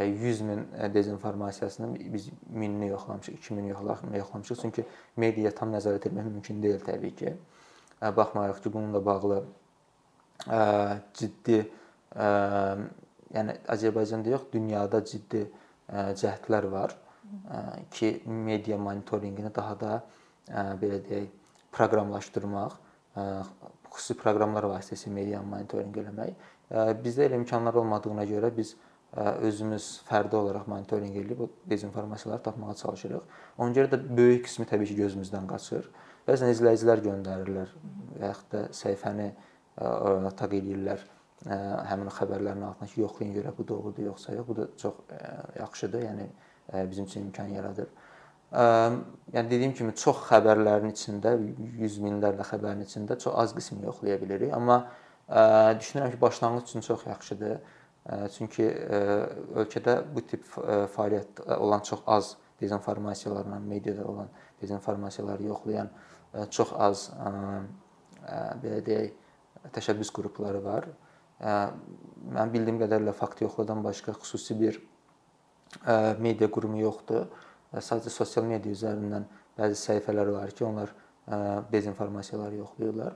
100 0.00 0.40
min 0.46 0.60
dezinformasiyasını 0.94 2.12
biz 2.12 2.28
1000-ni 2.30 2.88
yoxlamışıq, 2.88 3.34
2000-ni 3.34 4.18
yoxlamışıq. 4.18 4.60
Çünki 4.62 4.84
mediaya 5.16 5.50
tam 5.50 5.72
nəzarət 5.74 6.06
etmək 6.08 6.28
mümkün 6.30 6.62
deyil 6.62 6.78
təbii 6.86 7.14
ki. 7.18 7.34
Baxmayaraq 8.00 8.62
ki, 8.62 8.72
bununla 8.72 9.04
bağlı 9.04 9.44
ciddi 11.18 11.60
yəni 13.30 13.56
Azərbaycanda 13.70 14.32
yox, 14.32 14.48
dünyada 14.52 15.04
ciddi 15.04 15.44
cəhdlər 15.90 16.70
var 16.72 16.94
ki, 17.94 18.22
media 18.26 18.78
monitorinqini 18.78 19.52
daha 19.54 19.74
da 19.80 19.92
belə 20.80 20.98
deyək, 21.06 21.28
proqramlaşdırmaq, 21.70 22.72
xüsusi 23.90 24.16
proqramlar 24.18 24.66
vasitəsilə 24.70 25.12
media 25.14 25.42
monitorinq 25.42 25.98
eləmək. 26.02 26.32
Bizdə 27.04 27.26
elə 27.28 27.38
imkanlar 27.38 27.78
olmadığına 27.82 28.24
görə 28.30 28.50
biz 28.56 28.76
özümüz 29.16 29.86
fərdi 30.06 30.36
olaraq 30.38 30.68
monitorinq 30.70 31.16
edib 31.18 31.40
o 31.42 31.48
dezinformasiyaları 31.70 32.42
tapmağa 32.42 32.74
çalışırıq. 32.78 33.22
Ona 33.58 33.74
görə 33.74 33.90
də 33.94 33.98
böyük 34.16 34.44
qismi 34.46 34.66
təbii 34.70 34.86
ki, 34.90 34.98
gözümüzdən 35.02 35.48
qaçır. 35.50 35.88
Bəzən 36.28 36.52
izləyicilər 36.54 37.02
göndərirlər 37.02 37.72
və 38.20 38.28
yaxud 38.28 38.52
da 38.54 38.60
səhifəni 38.76 39.32
taq 39.80 40.54
edirlər 40.58 41.02
həmin 41.90 42.12
xəbərlərin 42.12 42.66
altına 42.68 42.88
ki, 42.88 43.00
yoxlayın 43.00 43.34
görə 43.38 43.52
bu 43.56 43.66
doğrudur 43.68 44.10
yoxsa 44.10 44.34
yox. 44.34 44.48
Bu 44.48 44.56
da 44.56 44.68
çox 44.76 44.94
yaxşıdır. 45.58 46.02
Yəni 46.08 46.26
bizim 46.90 47.04
üçün 47.04 47.26
imkan 47.26 47.48
yaradır. 47.56 47.88
Yəni 49.32 49.46
dediyim 49.50 49.74
kimi 49.74 49.94
çox 49.96 50.24
xəbərlərin 50.28 50.92
içində, 50.92 51.36
yüz 51.80 51.98
minlərlə 52.02 52.44
xəbərin 52.46 52.84
içində 52.84 53.18
çox 53.18 53.34
az 53.44 53.54
qismini 53.56 53.86
yoxlaya 53.88 54.20
bilirik, 54.20 54.52
amma 54.54 54.82
düşünürəm 55.80 56.10
ki, 56.10 56.20
başlanğıc 56.20 56.68
üçün 56.68 56.80
çox 56.80 57.06
yaxşıdır 57.06 57.60
Çünki 58.34 58.64
ölkədə 59.60 59.98
bu 60.14 60.22
tip 60.24 60.46
fəaliyyət 60.94 61.42
olan 61.58 61.82
çox 61.84 62.00
az 62.06 62.36
dezinformasiyalarla, 62.60 63.58
mediada 63.58 64.04
olan 64.08 64.28
dezinformasiyaları 64.62 65.42
yoxlayan 65.42 65.90
çox 66.50 66.72
az 66.78 67.10
belə 68.62 68.80
deyək, 68.86 69.12
təşəbbüs 69.74 70.12
qrupları 70.14 70.62
var. 70.64 70.88
Mən 71.40 72.52
bildiyim 72.52 72.80
qədərilə 72.82 73.14
fakt 73.16 73.42
yoxladan 73.44 73.84
başqa 73.84 74.14
xüsusi 74.18 74.56
bir 74.60 74.80
media 76.20 76.50
qurumu 76.52 76.80
yoxdur. 76.82 77.28
Sadəcə 77.72 78.12
sosial 78.12 78.48
media 78.48 78.72
üzərindən 78.74 79.26
bəzi 79.58 79.78
səhifələr 79.78 80.32
var 80.34 80.50
ki, 80.50 80.64
onlar 80.66 80.94
dezinformasiyaları 81.72 82.58
yoxlayırlar. 82.62 83.14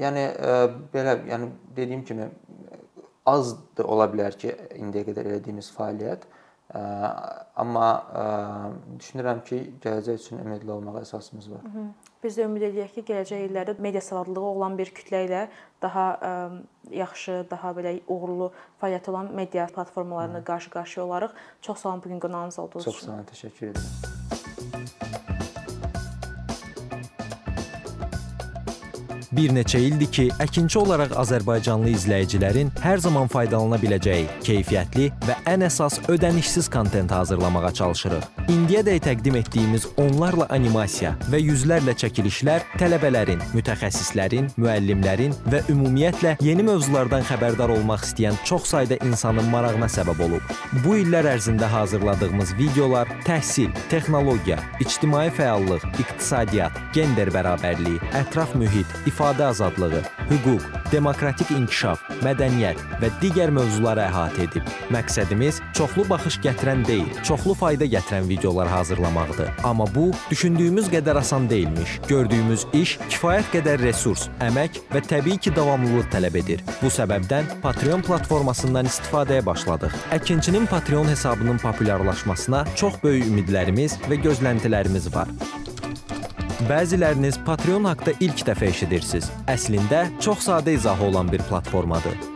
Yəni 0.00 0.24
belə, 0.92 1.14
yəni 1.30 1.52
dediyim 1.76 2.02
kimi 2.04 2.26
az 3.26 3.54
da 3.78 3.86
ola 3.86 4.08
bilər 4.10 4.36
ki, 4.38 4.52
indiyə 4.80 5.06
qədər 5.06 5.30
elədiyimiz 5.32 5.70
fəaliyyət 5.76 6.26
Amma 6.74 7.86
düşünürəm 8.98 9.42
ki, 9.46 9.58
gələcək 9.82 10.18
üçün 10.18 10.42
ümidli 10.42 10.72
olmağa 10.72 11.04
əsasımız 11.04 11.50
var. 11.52 11.68
Biz 12.24 12.38
də 12.38 12.46
ümid 12.48 12.62
edirik 12.64 12.94
ki, 12.96 13.02
gələcək 13.06 13.44
illərdə 13.46 13.74
media 13.82 14.00
savadlılığı 14.00 14.52
olan 14.56 14.78
bir 14.78 14.88
kütlə 14.96 15.20
ilə 15.26 15.42
daha 15.82 16.06
yaxşı, 16.90 17.44
daha 17.50 17.70
belə 17.76 17.98
uğurlu 18.08 18.50
fəaliyyəti 18.80 19.10
olan 19.12 19.28
media 19.36 19.66
platformalarına 19.66 20.44
qarşı-qarşıya 20.44 21.06
olarıq. 21.06 21.30
Çox 21.62 21.78
sağ 21.78 21.88
olun 21.88 22.02
bu 22.04 22.08
gün 22.08 22.20
qonağımız 22.20 22.58
olduğunuz 22.58 22.86
üçün. 22.86 22.92
Çox 22.92 23.06
sağ 23.06 23.12
olun, 23.12 23.26
təşəkkür 23.32 23.70
edirəm. 23.70 24.16
Bir 29.36 29.52
neçə 29.52 29.78
ildir 29.84 30.08
ki, 30.08 30.30
əkinçi 30.40 30.78
olaraq 30.80 31.12
azərbaycanlı 31.20 31.92
izləyicilərin 31.92 32.72
hər 32.80 33.02
zaman 33.04 33.28
faydalana 33.28 33.76
biləcəyi 33.82 34.24
keyfiyyətli 34.46 35.10
və 35.28 35.36
ən 35.52 35.68
əsas 35.68 36.00
ödənişsiz 36.08 36.72
kontent 36.72 37.12
hazırlamağa 37.12 37.72
çalışırıq. 37.82 38.35
İndiyədək 38.46 39.00
təqdim 39.02 39.36
etdiyimiz 39.40 39.88
onlarla 39.98 40.46
animasiya 40.54 41.16
və 41.32 41.40
yüzlərlə 41.42 41.96
çəkilişlər 41.98 42.62
tələbələrin, 42.78 43.40
mütəxəssislərin, 43.56 44.52
müəllimlərin 44.54 45.32
və 45.50 45.64
ümumiyyətlə 45.72 46.36
yeni 46.46 46.62
mövzulardan 46.68 47.26
xəbərdar 47.26 47.72
olmaq 47.74 48.04
istəyən 48.06 48.38
çox 48.46 48.68
sayda 48.70 49.00
insanın 49.02 49.50
marağına 49.50 49.88
səbəb 49.90 50.22
olub. 50.28 50.54
Bu 50.84 50.94
illər 51.00 51.26
ərzində 51.32 51.66
hazırladığımız 51.72 52.52
videolar 52.60 53.10
təhsil, 53.26 53.72
texnologiya, 53.90 54.60
ictimai 54.78 55.26
fəallıq, 55.34 55.82
iqtisadiyyat, 56.04 56.78
gender 56.94 57.32
bərabərliyi, 57.34 57.98
ətraf 58.22 58.54
mühit, 58.54 58.94
ifadə 59.10 59.48
azadlığı, 59.50 60.04
hüquq, 60.30 60.70
demokratik 60.94 61.50
inkişaf, 61.50 62.06
mədəniyyət 62.22 62.78
və 63.02 63.10
digər 63.24 63.50
mövzuları 63.58 64.06
əhatə 64.06 64.46
edib. 64.46 64.72
Məqsədimiz 64.94 65.58
çoxlu 65.74 66.06
baxış 66.06 66.38
gətirən 66.46 66.86
deyil, 66.86 67.10
çoxlu 67.26 67.58
fayda 67.58 67.90
gətirən 67.90 68.22
videolar 68.22 68.35
hazırlamaqdır. 68.44 69.48
Amma 69.64 69.86
bu 69.94 70.10
düşündüyümüz 70.30 70.88
qədər 70.92 71.18
asan 71.18 71.50
deyilmiş. 71.50 72.00
Gördüyümüz 72.08 72.66
iş 72.72 72.98
kifayət 73.10 73.50
qədər 73.54 73.82
resurs, 73.82 74.28
əmək 74.40 74.80
və 74.94 75.02
təbii 75.08 75.38
ki, 75.38 75.54
davamlılıq 75.56 76.10
tələb 76.12 76.38
edir. 76.42 76.64
Bu 76.82 76.92
səbəbdən 76.92 77.60
Patreon 77.62 78.02
platformasından 78.02 78.86
istifadəyə 78.86 79.46
başladıq. 79.46 79.94
Əkinçinin 80.12 80.66
Patreon 80.66 81.08
hesabının 81.08 81.58
populyarlaşmasına 81.58 82.64
çox 82.76 83.00
böyük 83.02 83.26
ümidlərimiz 83.32 83.98
və 84.10 84.20
gözləntilərimiz 84.22 85.14
var. 85.14 85.32
Bəziləriniz 86.70 87.36
Patreon 87.44 87.84
haqqında 87.84 88.16
ilk 88.20 88.46
dəfə 88.48 88.70
eşidirsiniz. 88.72 89.28
Əslində 89.52 90.06
çox 90.24 90.48
sadə 90.48 90.72
izahı 90.74 91.04
olan 91.04 91.32
bir 91.32 91.44
platformadır. 91.50 92.35